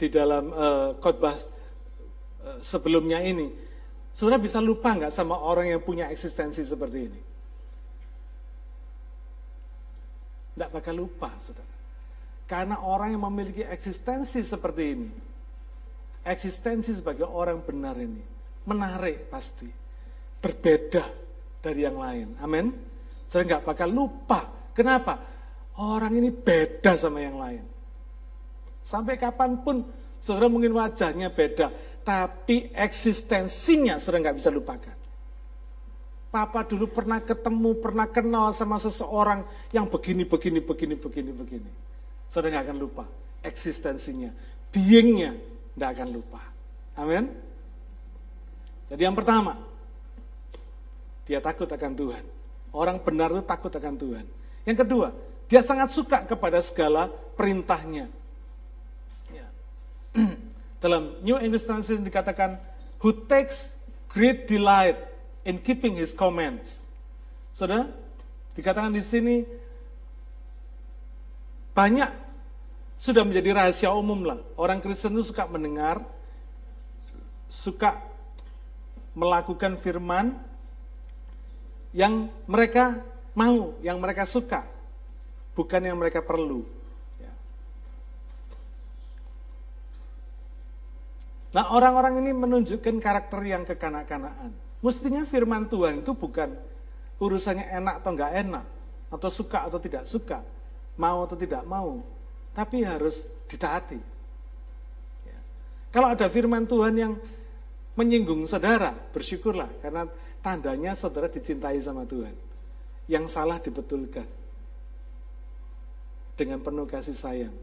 [0.00, 3.52] di dalam uh, khotbah uh, sebelumnya ini,
[4.14, 7.20] saudara bisa lupa nggak sama orang yang punya eksistensi seperti ini?
[10.54, 11.74] Tidak bakal lupa, saudara.
[12.46, 15.10] Karena orang yang memiliki eksistensi seperti ini,
[16.22, 18.22] eksistensi sebagai orang benar ini,
[18.70, 19.66] menarik pasti,
[20.38, 21.10] berbeda
[21.58, 22.28] dari yang lain.
[22.38, 22.70] Amin.
[23.26, 24.46] Saya nggak bakal lupa.
[24.76, 25.18] Kenapa?
[25.80, 27.64] Orang ini beda sama yang lain.
[28.84, 29.82] Sampai kapan pun,
[30.20, 34.96] saudara mungkin wajahnya beda, tapi eksistensinya saudara nggak bisa lupakan.
[36.28, 41.70] Papa dulu pernah ketemu, pernah kenal sama seseorang yang begini, begini, begini, begini, begini.
[42.28, 43.04] Saudara nggak akan lupa
[43.40, 44.32] eksistensinya,
[44.68, 45.36] beingnya
[45.76, 46.42] nggak akan lupa.
[47.00, 47.32] Amin.
[48.88, 49.56] Jadi yang pertama,
[51.24, 52.24] dia takut akan Tuhan.
[52.74, 54.26] Orang benar itu takut akan Tuhan.
[54.66, 55.08] Yang kedua,
[55.46, 57.06] dia sangat suka kepada segala
[57.38, 58.10] perintahnya.
[59.30, 59.46] Ya.
[60.84, 62.60] Dalam New English Translation dikatakan,
[63.00, 63.80] who takes
[64.12, 65.00] great delight
[65.48, 66.84] in keeping his commands.
[67.56, 67.88] Saudara,
[68.52, 69.48] dikatakan di sini
[71.72, 72.12] banyak
[73.00, 74.38] sudah menjadi rahasia umum lah.
[74.60, 76.04] Orang Kristen itu suka mendengar,
[77.48, 78.00] suka
[79.14, 80.36] melakukan firman
[81.94, 82.98] yang mereka
[83.34, 84.66] mau, yang mereka suka,
[85.54, 86.66] bukan yang mereka perlu.
[87.22, 87.30] Ya.
[91.54, 94.50] Nah orang-orang ini menunjukkan karakter yang kekanak-kanakan.
[94.82, 96.50] Mestinya firman Tuhan itu bukan
[97.22, 98.64] urusannya enak atau enggak enak,
[99.08, 100.42] atau suka atau tidak suka,
[100.98, 102.02] mau atau tidak mau,
[102.52, 103.96] tapi harus ditaati.
[105.24, 105.38] Ya.
[105.94, 107.12] Kalau ada firman Tuhan yang
[107.94, 110.10] menyinggung saudara, bersyukurlah karena
[110.42, 112.34] tandanya saudara dicintai sama Tuhan.
[113.06, 114.26] Yang salah dibetulkan
[116.34, 117.56] dengan penuh kasih sayang.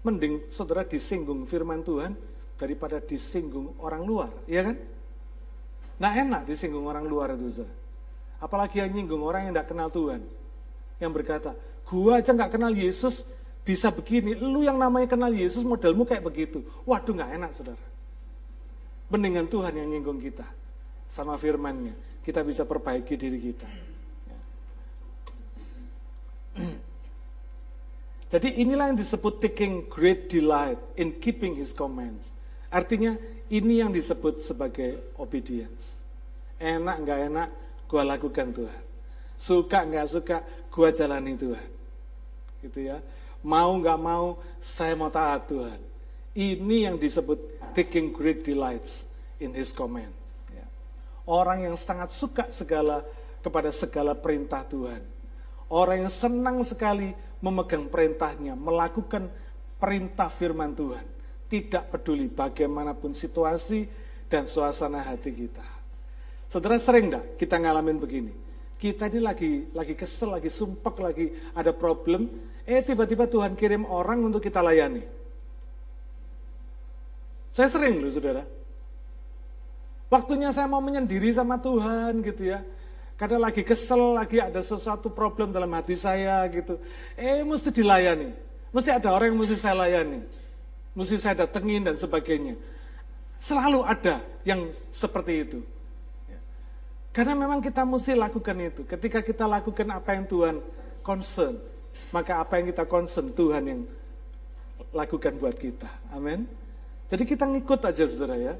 [0.00, 2.16] Mending saudara disinggung firman Tuhan
[2.56, 4.76] daripada disinggung orang luar, ya kan?
[6.00, 7.76] Nah enak disinggung orang luar itu saudara.
[8.40, 10.24] Apalagi yang nyinggung orang yang tidak kenal Tuhan.
[10.96, 11.50] Yang berkata,
[11.84, 13.28] gua aja nggak kenal Yesus
[13.60, 14.32] bisa begini.
[14.32, 16.64] Lu yang namanya kenal Yesus modelmu kayak begitu.
[16.88, 17.84] Waduh nggak enak saudara.
[19.12, 20.48] Mendingan Tuhan yang nyinggung kita.
[21.04, 21.92] Sama firmannya.
[22.24, 23.68] Kita bisa perbaiki diri kita.
[28.30, 32.30] Jadi inilah yang disebut taking great delight in keeping his commands.
[32.70, 33.18] Artinya
[33.50, 35.98] ini yang disebut sebagai obedience.
[36.62, 37.48] Enak nggak enak,
[37.90, 38.82] gua lakukan Tuhan.
[39.34, 40.36] Suka nggak suka,
[40.70, 41.68] gua jalani Tuhan.
[42.62, 43.02] Gitu ya.
[43.42, 45.80] Mau nggak mau, saya mau taat Tuhan.
[46.30, 49.10] Ini yang disebut taking great delights
[49.42, 50.14] in his commands.
[50.54, 50.62] Ya.
[51.26, 53.02] Orang yang sangat suka segala
[53.42, 55.02] kepada segala perintah Tuhan.
[55.66, 57.10] Orang yang senang sekali
[57.40, 59.28] memegang perintahnya, melakukan
[59.80, 61.04] perintah firman Tuhan.
[61.50, 63.88] Tidak peduli bagaimanapun situasi
[64.30, 65.66] dan suasana hati kita.
[66.46, 68.32] Saudara sering enggak kita ngalamin begini?
[68.80, 72.30] Kita ini lagi lagi kesel, lagi sumpek, lagi ada problem,
[72.64, 75.02] eh tiba-tiba Tuhan kirim orang untuk kita layani.
[77.50, 78.46] Saya sering loh saudara.
[80.10, 82.62] Waktunya saya mau menyendiri sama Tuhan gitu ya.
[83.20, 86.80] Kadang lagi kesel, lagi ada sesuatu problem dalam hati saya gitu.
[87.20, 88.32] Eh, mesti dilayani.
[88.72, 90.24] Mesti ada orang yang mesti saya layani.
[90.96, 92.56] Mesti saya datengin dan sebagainya.
[93.36, 95.60] Selalu ada yang seperti itu.
[97.12, 98.88] Karena memang kita mesti lakukan itu.
[98.88, 100.56] Ketika kita lakukan apa yang Tuhan
[101.04, 101.60] concern,
[102.16, 103.80] maka apa yang kita concern Tuhan yang
[104.96, 105.92] lakukan buat kita.
[106.16, 106.48] Amin.
[107.12, 108.54] Jadi kita ngikut aja saudara ya.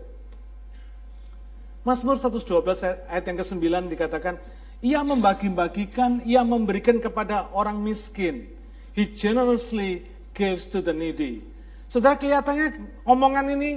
[1.80, 4.36] Mazmur 112 ayat yang ke-9 dikatakan,
[4.84, 8.48] ia membagi-bagikan, ia memberikan kepada orang miskin.
[8.92, 10.04] He generously
[10.36, 11.44] gives to the needy.
[11.88, 13.70] Saudara kelihatannya omongan ini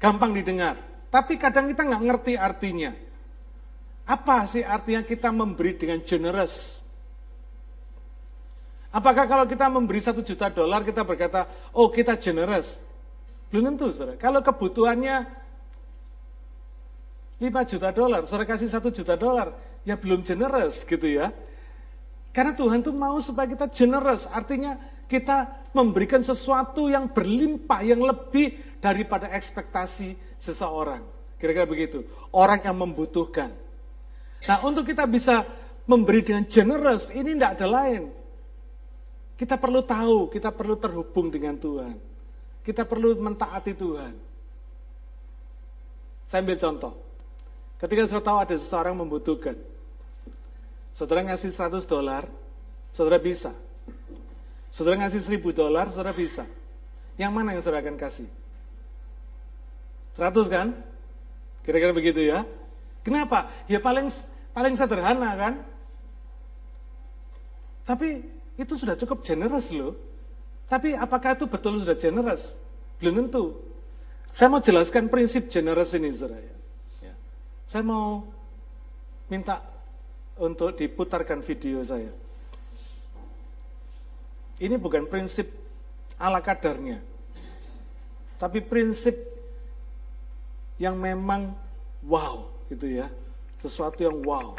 [0.00, 0.80] gampang didengar.
[1.08, 2.92] Tapi kadang kita nggak ngerti artinya.
[4.08, 6.80] Apa sih artinya kita memberi dengan generous?
[8.88, 11.44] Apakah kalau kita memberi satu juta dolar kita berkata,
[11.76, 12.80] oh kita generous?
[13.52, 14.16] Belum tentu, saudara.
[14.16, 15.28] Kalau kebutuhannya
[17.38, 19.54] 5 juta dolar, saudara kasih 1 juta dolar,
[19.86, 21.30] ya belum generous gitu ya.
[22.34, 24.74] Karena Tuhan tuh mau supaya kita generous, artinya
[25.06, 31.02] kita memberikan sesuatu yang berlimpah, yang lebih daripada ekspektasi seseorang.
[31.38, 32.02] Kira-kira begitu.
[32.34, 33.54] Orang yang membutuhkan.
[34.46, 35.46] Nah untuk kita bisa
[35.86, 38.02] memberi dengan generous, ini tidak ada lain.
[39.38, 41.94] Kita perlu tahu, kita perlu terhubung dengan Tuhan.
[42.66, 44.12] Kita perlu mentaati Tuhan.
[46.28, 47.07] Saya ambil contoh.
[47.78, 49.54] Ketika saudara tahu ada seseorang membutuhkan,
[50.90, 52.26] saudara ngasih 100 dolar,
[52.90, 53.54] saudara bisa.
[54.74, 56.42] Saudara ngasih 1000 dolar, saudara bisa.
[57.14, 58.26] Yang mana yang saudara akan kasih?
[60.18, 60.74] 100 kan?
[61.62, 62.42] Kira-kira begitu ya.
[63.06, 63.46] Kenapa?
[63.70, 64.10] Ya paling
[64.50, 65.54] paling sederhana kan?
[67.86, 68.26] Tapi
[68.58, 69.94] itu sudah cukup generous loh.
[70.66, 72.58] Tapi apakah itu betul sudah generous?
[72.98, 73.54] Belum tentu.
[74.34, 76.57] Saya mau jelaskan prinsip generous ini, saudara.
[77.68, 78.24] Saya mau
[79.28, 79.60] minta
[80.40, 82.08] untuk diputarkan video saya.
[84.56, 85.52] Ini bukan prinsip
[86.16, 86.96] ala kadarnya,
[88.40, 89.12] tapi prinsip
[90.80, 91.52] yang memang
[92.08, 93.12] wow, gitu ya,
[93.60, 94.56] sesuatu yang wow.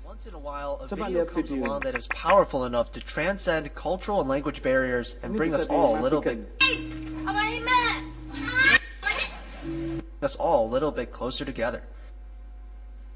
[0.00, 1.68] Once in a while, a video comes video.
[1.68, 5.92] along that is powerful enough to transcend cultural and language barriers and bring us all
[5.92, 6.40] a little bit.
[10.24, 11.84] us all a little bit closer together.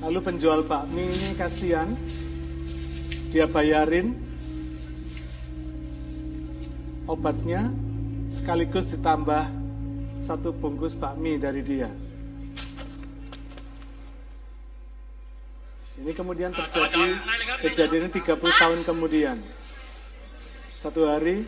[0.00, 1.92] Lalu penjual bakmi ini kasihan,
[3.28, 4.16] dia bayarin
[7.04, 7.68] obatnya
[8.32, 9.44] sekaligus ditambah
[10.24, 11.92] satu bungkus bakmi dari dia.
[16.00, 17.06] Ini kemudian terjadi
[17.60, 19.36] kejadian ini 30 tahun kemudian.
[20.80, 21.44] Satu hari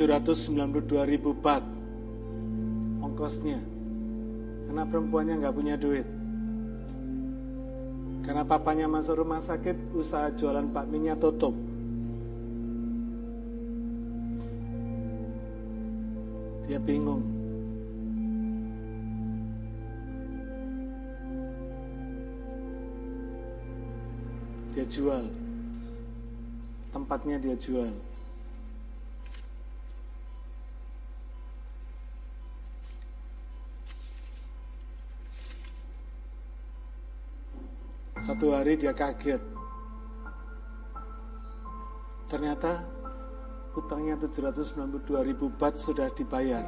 [0.00, 1.60] 792 ribu bat
[3.04, 3.60] ongkosnya.
[4.64, 6.08] Karena perempuannya nggak punya duit.
[8.24, 11.52] Karena papanya masuk rumah sakit usaha jualan bakminya tutup.
[16.64, 17.20] Dia bingung.
[24.72, 25.28] Dia jual.
[26.88, 28.09] Tempatnya dia jual
[38.40, 39.36] Satu hari dia kaget.
[42.24, 42.88] Ternyata
[43.76, 46.64] utangnya 792 ribu bat sudah dibayar.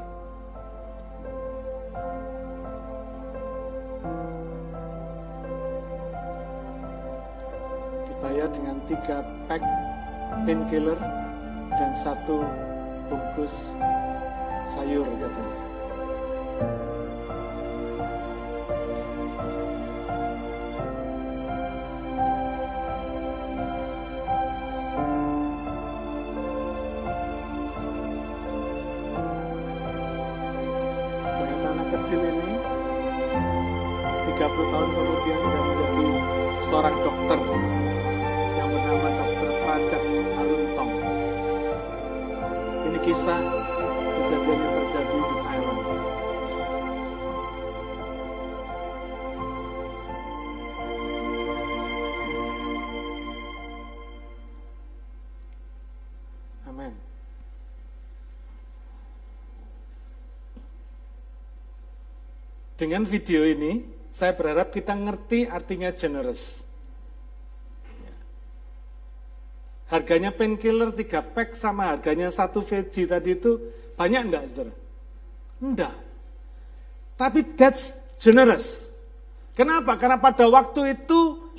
[8.04, 9.64] Dibayar dengan tiga pack
[10.44, 11.00] painkiller
[11.72, 12.44] dan satu
[13.08, 13.72] bungkus
[14.68, 16.91] sayur katanya.
[43.12, 43.44] Kisah
[44.24, 45.80] kejadian yang terjadi di Thailand.
[56.64, 56.92] Amin.
[62.80, 66.64] Dengan video ini, saya berharap kita ngerti artinya generous.
[68.00, 68.16] Ya.
[69.92, 73.60] Harganya painkiller 3 pack sama harganya satu veggie tadi itu
[73.92, 74.72] banyak enggak, saudara?
[75.60, 75.94] Enggak.
[77.20, 78.88] Tapi that's generous.
[79.52, 80.00] Kenapa?
[80.00, 81.52] Karena pada waktu itu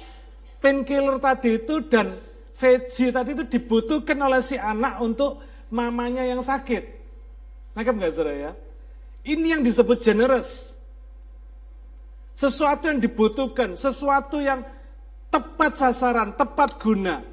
[0.57, 2.17] painkiller tadi itu dan
[2.57, 5.37] veggie tadi itu dibutuhkan oleh si anak untuk
[5.69, 6.89] mamanya yang sakit.
[7.77, 8.51] Nangkep nggak saudara ya?
[9.29, 10.73] Ini yang disebut generous.
[12.33, 14.65] Sesuatu yang dibutuhkan, sesuatu yang
[15.29, 17.32] tepat sasaran, tepat guna.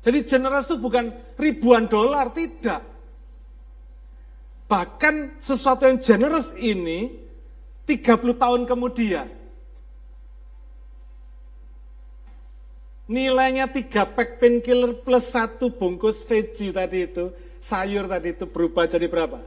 [0.00, 2.80] Jadi generous itu bukan ribuan dolar, tidak.
[4.64, 7.20] Bahkan sesuatu yang generous ini
[7.84, 9.28] 30 tahun kemudian.
[13.10, 19.10] Nilainya 3 pack painkiller plus satu bungkus veggie tadi itu, sayur tadi itu berubah jadi
[19.10, 19.42] berapa?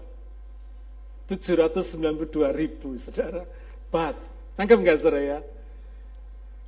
[1.31, 3.47] 792 ribu, saudara.
[3.87, 4.19] Bat.
[4.59, 5.39] Nangkep nggak, saudara ya?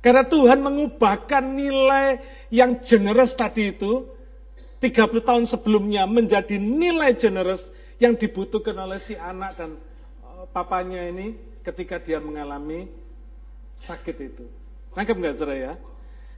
[0.06, 2.22] Karena Tuhan mengubahkan nilai
[2.54, 4.06] yang generous tadi itu,
[4.78, 9.74] 30 tahun sebelumnya menjadi nilai generous yang dibutuhkan oleh si anak dan
[10.22, 12.86] uh, papanya ini ketika dia mengalami
[13.74, 14.46] sakit itu.
[14.94, 15.74] Nangkep nggak, saudara ya?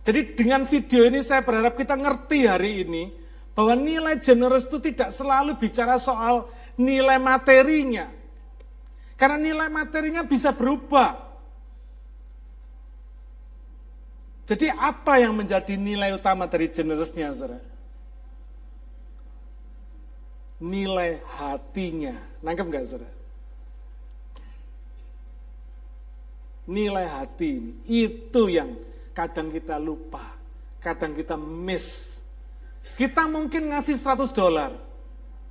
[0.01, 3.13] Jadi dengan video ini saya berharap kita ngerti hari ini
[3.53, 6.49] bahwa nilai generous itu tidak selalu bicara soal
[6.81, 8.09] nilai materinya.
[9.21, 11.28] Karena nilai materinya bisa berubah.
[14.49, 17.61] Jadi apa yang menjadi nilai utama dari generousnya, saudara?
[20.65, 22.17] Nilai hatinya.
[22.41, 23.13] Nangkep nggak, saudara?
[26.69, 28.77] Nilai hati ini, itu yang
[29.17, 30.37] kadang kita lupa,
[30.85, 32.21] kadang kita miss.
[32.97, 34.77] Kita mungkin ngasih 100 dolar,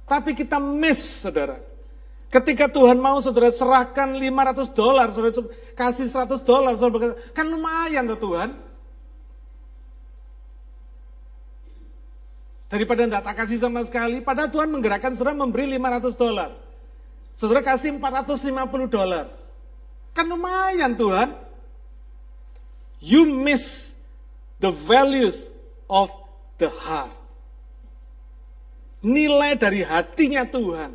[0.05, 1.57] tapi kita miss, saudara.
[2.29, 8.21] Ketika Tuhan mau saudara serahkan 500 dolar, saudara kasih 100 dolar, saudara kan lumayan tuh
[8.21, 8.66] Tuhan.
[12.67, 16.51] Daripada tidak tak kasih sama sekali, padahal Tuhan menggerakkan saudara memberi 500 dolar.
[17.31, 19.31] Saudara kasih 450 dolar.
[20.11, 21.31] Kan lumayan Tuhan.
[22.99, 23.95] You miss
[24.59, 25.47] the values
[25.87, 26.11] of
[26.59, 27.13] the heart.
[29.05, 30.91] Nilai dari hatinya Tuhan.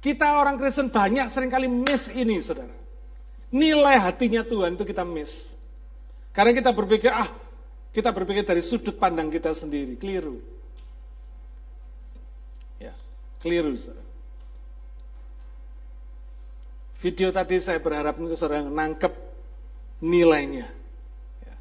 [0.00, 2.72] Kita orang Kristen banyak sering kali miss ini, saudara.
[3.52, 5.52] Nilai hatinya Tuhan itu kita miss.
[6.32, 7.28] Karena kita berpikir, ah,
[7.92, 9.98] kita berpikir dari sudut pandang kita sendiri.
[9.98, 10.53] Keliru.
[13.44, 14.00] Keliru, saudara.
[17.04, 19.12] Video tadi saya berharap saudara nangkep
[20.00, 20.64] nilainya.
[21.44, 21.54] Ya.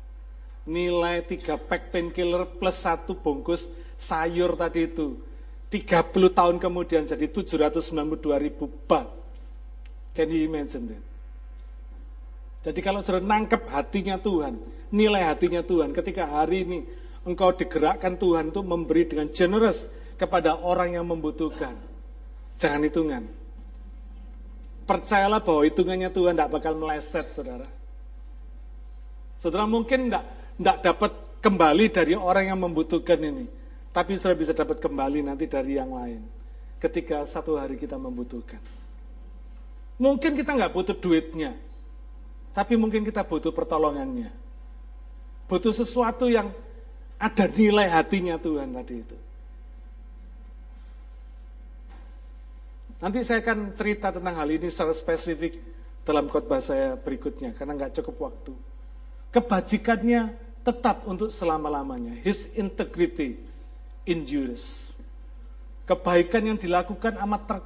[0.63, 3.67] Nilai 3 pack painkiller plus satu bungkus
[3.99, 5.19] sayur tadi itu.
[5.67, 7.91] 30 tahun kemudian jadi 792
[8.39, 9.11] ribu bat.
[10.15, 11.03] Can you imagine that?
[12.63, 14.55] Jadi kalau saudara nangkep hatinya Tuhan,
[14.87, 16.79] nilai hatinya Tuhan, ketika hari ini
[17.27, 21.75] engkau digerakkan Tuhan untuk memberi dengan generous, kepada orang yang membutuhkan.
[22.57, 23.23] Jangan hitungan.
[24.83, 27.67] Percayalah bahwa hitungannya Tuhan tidak bakal meleset, saudara.
[29.39, 30.25] Saudara mungkin tidak,
[30.59, 33.45] tidak dapat kembali dari orang yang membutuhkan ini.
[33.91, 36.23] Tapi saudara bisa dapat kembali nanti dari yang lain.
[36.79, 38.59] Ketika satu hari kita membutuhkan.
[39.99, 41.55] Mungkin kita nggak butuh duitnya.
[42.51, 44.31] Tapi mungkin kita butuh pertolongannya.
[45.47, 46.51] Butuh sesuatu yang
[47.15, 49.17] ada nilai hatinya Tuhan tadi itu.
[53.03, 55.59] Nanti saya akan cerita tentang hal ini secara spesifik
[56.07, 58.55] dalam khotbah saya berikutnya, karena nggak cukup waktu.
[59.27, 60.31] Kebajikannya
[60.63, 62.15] tetap untuk selama-lamanya.
[62.23, 63.35] His integrity
[64.07, 64.95] endures.
[65.83, 67.57] Kebaikan yang dilakukan amat ter,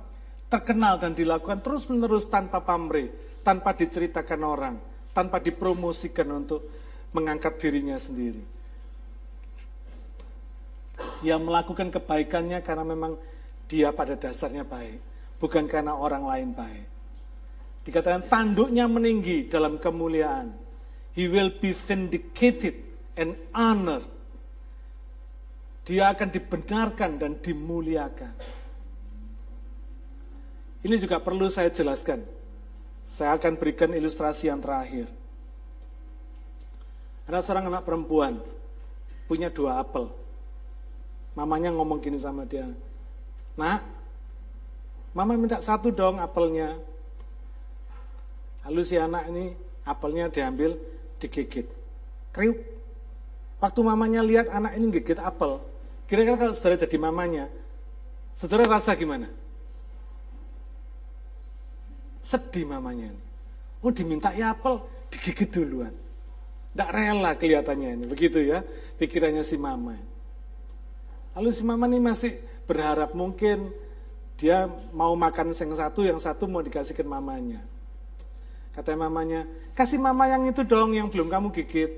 [0.50, 3.14] terkenal dan dilakukan terus-menerus tanpa pamrih,
[3.46, 4.76] tanpa diceritakan orang,
[5.14, 6.66] tanpa dipromosikan untuk
[7.14, 8.42] mengangkat dirinya sendiri.
[11.22, 13.22] Yang melakukan kebaikannya karena memang
[13.70, 14.98] dia pada dasarnya baik
[15.38, 16.86] bukan karena orang lain baik.
[17.88, 20.52] Dikatakan tanduknya meninggi dalam kemuliaan.
[21.16, 22.78] He will be vindicated
[23.16, 24.06] and honored.
[25.88, 28.36] Dia akan dibenarkan dan dimuliakan.
[30.84, 32.22] Ini juga perlu saya jelaskan.
[33.08, 35.08] Saya akan berikan ilustrasi yang terakhir.
[37.24, 38.40] Ada seorang anak perempuan
[39.32, 40.12] punya dua apel.
[41.36, 42.66] Mamanya ngomong gini sama dia,
[43.58, 43.97] Nak,
[45.18, 46.78] Mama minta satu dong apelnya.
[48.70, 49.50] Lalu si anak ini
[49.82, 50.78] apelnya diambil,
[51.18, 51.66] digigit.
[52.30, 52.62] Kriuk.
[53.58, 55.58] Waktu mamanya lihat anak ini gigit apel,
[56.06, 57.50] kira-kira kalau saudara jadi mamanya,
[58.38, 59.26] saudara rasa gimana?
[62.22, 63.10] Sedih mamanya.
[63.82, 65.90] Oh diminta ya apel, digigit duluan.
[66.78, 68.62] Tidak rela kelihatannya ini, begitu ya
[69.02, 69.98] pikirannya si mama.
[71.34, 72.38] Lalu si mama ini masih
[72.70, 73.74] berharap mungkin
[74.38, 77.66] dia mau makan yang satu, yang satu mau dikasihkan mamanya.
[78.78, 81.90] Kata mamanya, kasih mama yang itu dong yang belum kamu gigit.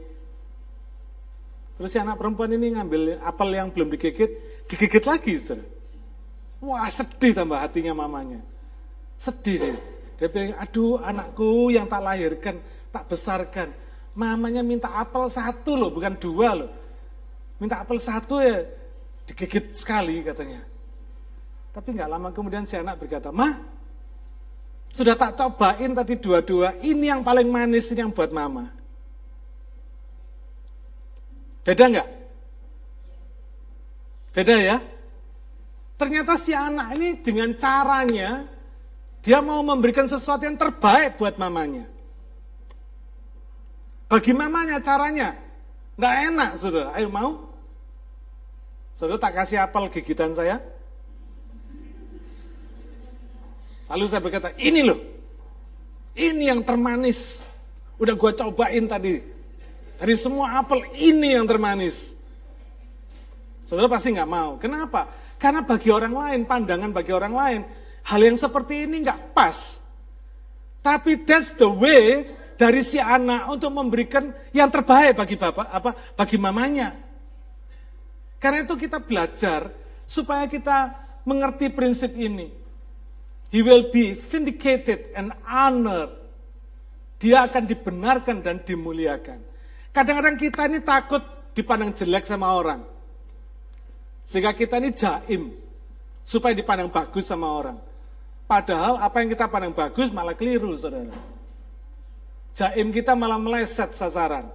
[1.75, 4.31] Terus si anak perempuan ini ngambil apel yang belum digigit,
[4.67, 5.35] digigit lagi.
[5.35, 5.63] Saudara.
[6.63, 8.39] Wah sedih tambah hatinya mamanya.
[9.19, 9.75] Sedih deh.
[10.19, 12.59] Dia bilang, aduh anakku yang tak lahirkan,
[12.91, 13.71] tak besarkan.
[14.15, 16.71] Mamanya minta apel satu loh, bukan dua loh.
[17.59, 18.63] Minta apel satu ya
[19.27, 20.63] digigit sekali katanya.
[21.69, 23.61] Tapi nggak lama kemudian si anak berkata, Mah,
[24.89, 28.73] sudah tak cobain tadi dua-dua, ini yang paling manis, ini yang buat mama.
[31.61, 32.09] Beda nggak?
[34.33, 34.77] Beda ya?
[35.99, 38.49] Ternyata si anak ini dengan caranya,
[39.21, 41.85] dia mau memberikan sesuatu yang terbaik buat mamanya.
[44.09, 45.37] Bagi mamanya caranya,
[46.01, 47.45] nggak enak saudara, ayo mau?
[48.97, 50.57] Saudara tak kasih apel gigitan saya?
[53.89, 55.01] Lalu saya berkata, ini loh,
[56.13, 57.41] ini yang termanis.
[57.97, 59.19] Udah gua cobain tadi.
[59.99, 62.15] Dari semua apel, ini yang termanis.
[63.65, 64.55] Saudara pasti nggak mau.
[64.61, 65.09] Kenapa?
[65.41, 67.61] Karena bagi orang lain, pandangan bagi orang lain,
[68.05, 69.83] hal yang seperti ini nggak pas.
[70.79, 72.29] Tapi that's the way
[72.59, 76.95] dari si anak untuk memberikan yang terbaik bagi bapak, apa, bagi mamanya.
[78.39, 79.71] Karena itu kita belajar
[80.07, 80.95] supaya kita
[81.27, 82.58] mengerti prinsip ini.
[83.49, 86.13] He will be vindicated and honored.
[87.17, 89.41] Dia akan dibenarkan dan dimuliakan.
[89.89, 91.21] Kadang-kadang kita ini takut
[91.57, 92.85] dipandang jelek sama orang.
[94.23, 95.51] Sehingga kita ini jaim.
[96.21, 97.77] Supaya dipandang bagus sama orang.
[98.45, 101.09] Padahal apa yang kita pandang bagus malah keliru, saudara.
[102.53, 104.49] Jaim kita malah meleset sasaran.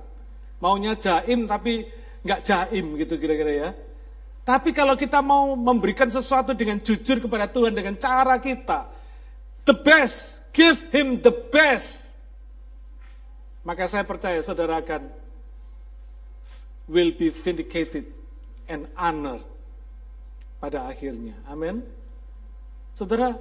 [0.63, 1.87] Maunya jaim tapi
[2.23, 3.71] nggak jaim gitu kira-kira ya.
[4.45, 8.85] Tapi kalau kita mau memberikan sesuatu dengan jujur kepada Tuhan dengan cara kita,
[9.65, 12.13] the best, give him the best.
[13.65, 15.09] Maka saya percaya saudara akan
[16.93, 18.05] will be vindicated
[18.69, 19.41] and honored
[20.61, 21.33] pada akhirnya.
[21.49, 21.81] Amin.
[22.93, 23.33] Saudara,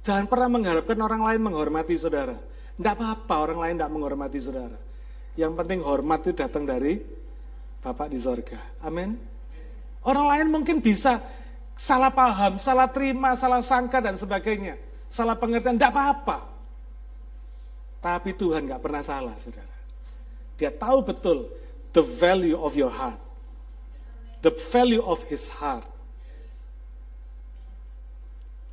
[0.00, 2.40] jangan pernah mengharapkan orang lain menghormati saudara.
[2.76, 4.78] Tidak apa-apa orang lain tidak menghormati saudara.
[5.36, 6.96] Yang penting hormat itu datang dari
[7.84, 8.80] Bapak di sorga.
[8.80, 9.35] Amin.
[10.06, 11.18] Orang lain mungkin bisa
[11.74, 14.78] salah paham, salah terima, salah sangka dan sebagainya.
[15.10, 16.46] Salah pengertian, tidak apa-apa.
[17.98, 19.74] Tapi Tuhan nggak pernah salah, saudara.
[20.54, 21.50] Dia tahu betul
[21.90, 23.18] the value of your heart.
[24.46, 25.82] The value of his heart.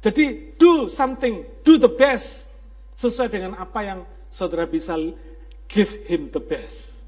[0.03, 2.45] Jadi do something, do the best.
[2.93, 4.93] Sesuai dengan apa yang saudara bisa
[5.65, 7.01] give him the best.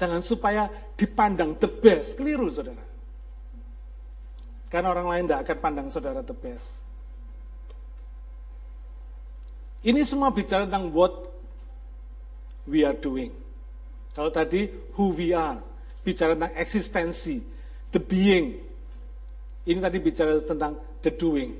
[0.00, 2.16] Jangan supaya dipandang the best.
[2.16, 2.91] Keliru saudara.
[4.72, 6.80] Karena orang lain tidak akan pandang saudara the best.
[9.84, 11.28] Ini semua bicara tentang what
[12.64, 13.36] we are doing.
[14.16, 15.60] Kalau tadi who we are,
[16.00, 17.44] bicara tentang eksistensi,
[17.92, 18.56] the being.
[19.68, 21.52] Ini tadi bicara tentang the doing.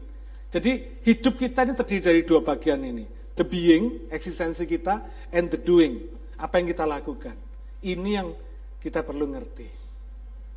[0.48, 3.04] Jadi hidup kita ini terdiri dari dua bagian ini.
[3.36, 5.04] The being, eksistensi kita,
[5.36, 6.00] and the doing.
[6.40, 7.36] Apa yang kita lakukan.
[7.84, 8.32] Ini yang
[8.80, 9.68] kita perlu ngerti.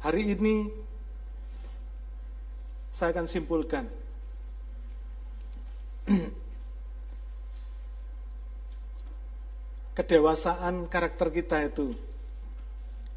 [0.04, 0.68] Hari ini
[2.96, 3.92] saya akan simpulkan.
[10.00, 11.92] Kedewasaan karakter kita itu,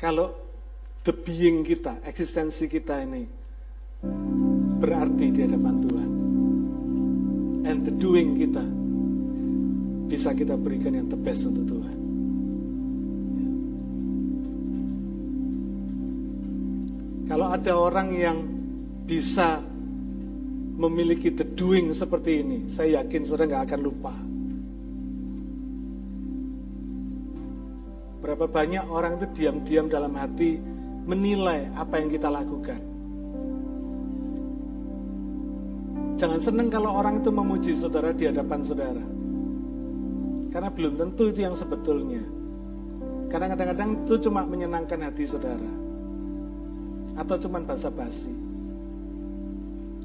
[0.03, 0.35] kalau
[1.07, 3.23] the being kita, eksistensi kita ini,
[4.83, 6.11] berarti di hadapan Tuhan.
[7.63, 8.67] And the doing kita,
[10.11, 11.97] bisa kita berikan yang the best untuk Tuhan.
[17.31, 18.39] Kalau ada orang yang
[19.09, 19.68] bisa
[20.79, 24.15] memiliki the doing seperti ini, saya yakin saudara nggak akan lupa.
[28.23, 30.59] Berapa banyak orang itu diam-diam dalam hati
[31.03, 32.79] menilai apa yang kita lakukan.
[36.19, 39.05] Jangan senang kalau orang itu memuji saudara di hadapan saudara.
[40.51, 42.23] Karena belum tentu itu yang sebetulnya.
[43.31, 45.71] Karena kadang-kadang itu cuma menyenangkan hati saudara.
[47.15, 48.48] Atau cuma basa-basi.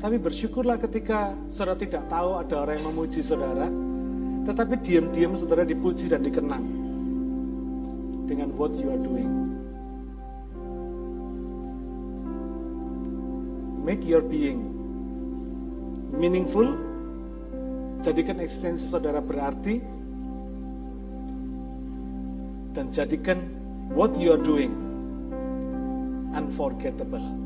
[0.03, 3.71] Tapi bersyukurlah ketika saudara tidak tahu ada orang yang memuji saudara,
[4.43, 6.59] tetapi diam-diam saudara dipuji dan dikenang
[8.27, 9.31] dengan what you are doing.
[13.79, 14.75] Make your being
[16.19, 16.67] meaningful,
[18.03, 19.79] jadikan eksistensi saudara berarti,
[22.75, 23.39] dan jadikan
[23.95, 24.75] what you are doing
[26.35, 27.42] unforgettable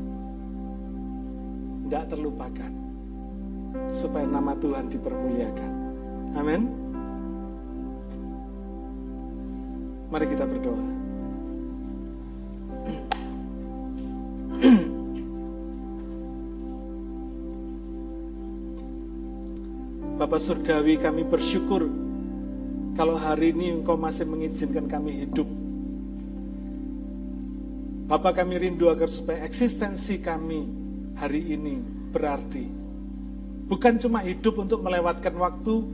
[1.88, 2.68] tidak terlupakan.
[3.88, 5.70] Supaya nama Tuhan dipermuliakan.
[6.36, 6.68] Amin.
[10.12, 10.84] Mari kita berdoa.
[20.18, 21.88] Bapak Surgawi kami bersyukur
[22.98, 25.46] kalau hari ini Engkau masih mengizinkan kami hidup.
[28.08, 30.87] Bapak kami rindu agar supaya eksistensi kami
[31.18, 31.82] hari ini
[32.14, 32.64] berarti.
[33.68, 35.84] Bukan cuma hidup untuk melewatkan waktu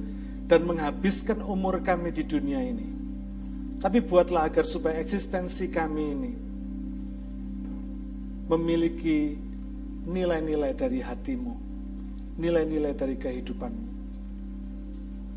[0.46, 2.86] dan menghabiskan umur kami di dunia ini.
[3.80, 6.32] Tapi buatlah agar supaya eksistensi kami ini
[8.46, 9.34] memiliki
[10.04, 11.54] nilai-nilai dari hatimu,
[12.38, 13.88] nilai-nilai dari kehidupanmu.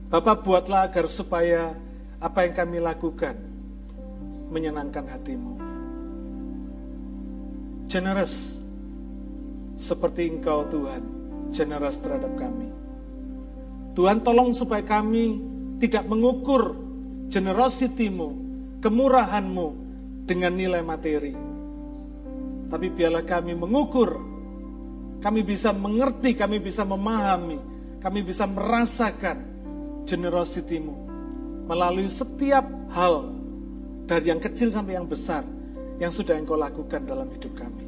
[0.07, 1.73] Bapak buatlah agar supaya
[2.21, 3.35] apa yang kami lakukan
[4.51, 5.53] menyenangkan hatimu.
[7.87, 8.56] Generous
[9.77, 11.05] seperti Engkau Tuhan,
[11.53, 12.67] generous terhadap kami.
[13.93, 15.37] Tuhan tolong supaya kami
[15.77, 16.73] tidak mengukur
[17.29, 18.29] generosity-Mu,
[18.81, 19.67] kemurahan-Mu
[20.25, 21.33] dengan nilai materi.
[22.67, 24.17] Tapi biarlah kami mengukur,
[25.21, 27.57] kami bisa mengerti, kami bisa memahami,
[28.01, 29.37] kami bisa merasakan
[30.03, 30.95] generosity-Mu
[31.67, 32.63] melalui setiap
[32.95, 33.33] hal
[34.07, 35.43] dari yang kecil sampai yang besar
[35.99, 37.86] yang sudah Engkau lakukan dalam hidup kami.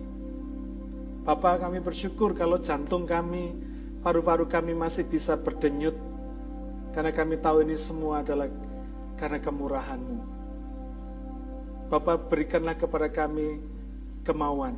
[1.24, 3.52] Bapak kami bersyukur kalau jantung kami,
[4.00, 5.96] paru-paru kami masih bisa berdenyut.
[6.96, 8.50] Karena kami tahu ini semua adalah
[9.20, 10.20] karena kemurahan-Mu.
[11.90, 13.60] Bapak berikanlah kepada kami
[14.24, 14.78] kemauan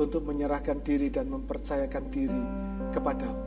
[0.00, 2.42] untuk menyerahkan diri dan mempercayakan diri
[2.94, 3.44] kepadamu.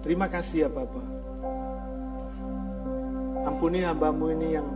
[0.00, 1.06] Terima kasih ya Bapak.
[3.44, 4.68] Ampuni hambamu ini yang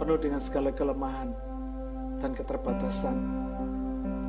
[0.00, 1.30] penuh dengan segala kelemahan
[2.18, 3.47] dan keterbatasan.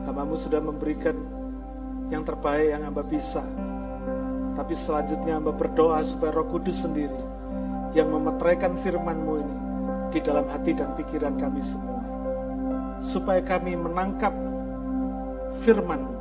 [0.08, 1.16] Hambamu sudah memberikan
[2.10, 3.44] yang terbaik yang hamba bisa.
[4.56, 7.16] Tapi selanjutnya hamba berdoa supaya roh kudus sendiri
[7.96, 9.58] yang memeteraikan firmanmu ini
[10.10, 12.02] di dalam hati dan pikiran kami semua.
[13.00, 14.34] Supaya kami menangkap
[15.64, 16.18] firmanmu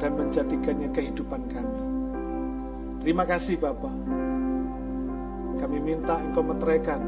[0.00, 1.80] dan menjadikannya kehidupan kami.
[3.00, 3.94] Terima kasih Bapak.
[5.60, 7.00] Kami minta Engkau meteraikan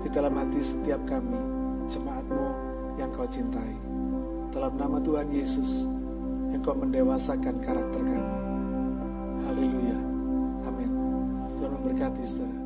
[0.00, 1.36] di dalam hati setiap kami,
[1.88, 2.46] jemaatmu
[2.96, 3.91] yang kau cintai.
[4.52, 5.88] Dalam nama Tuhan Yesus,
[6.52, 8.30] Engkau mendewasakan karakter kami.
[9.48, 9.96] Haleluya.
[10.68, 10.90] Amin.
[11.56, 12.61] Tuhan memberkati saudara.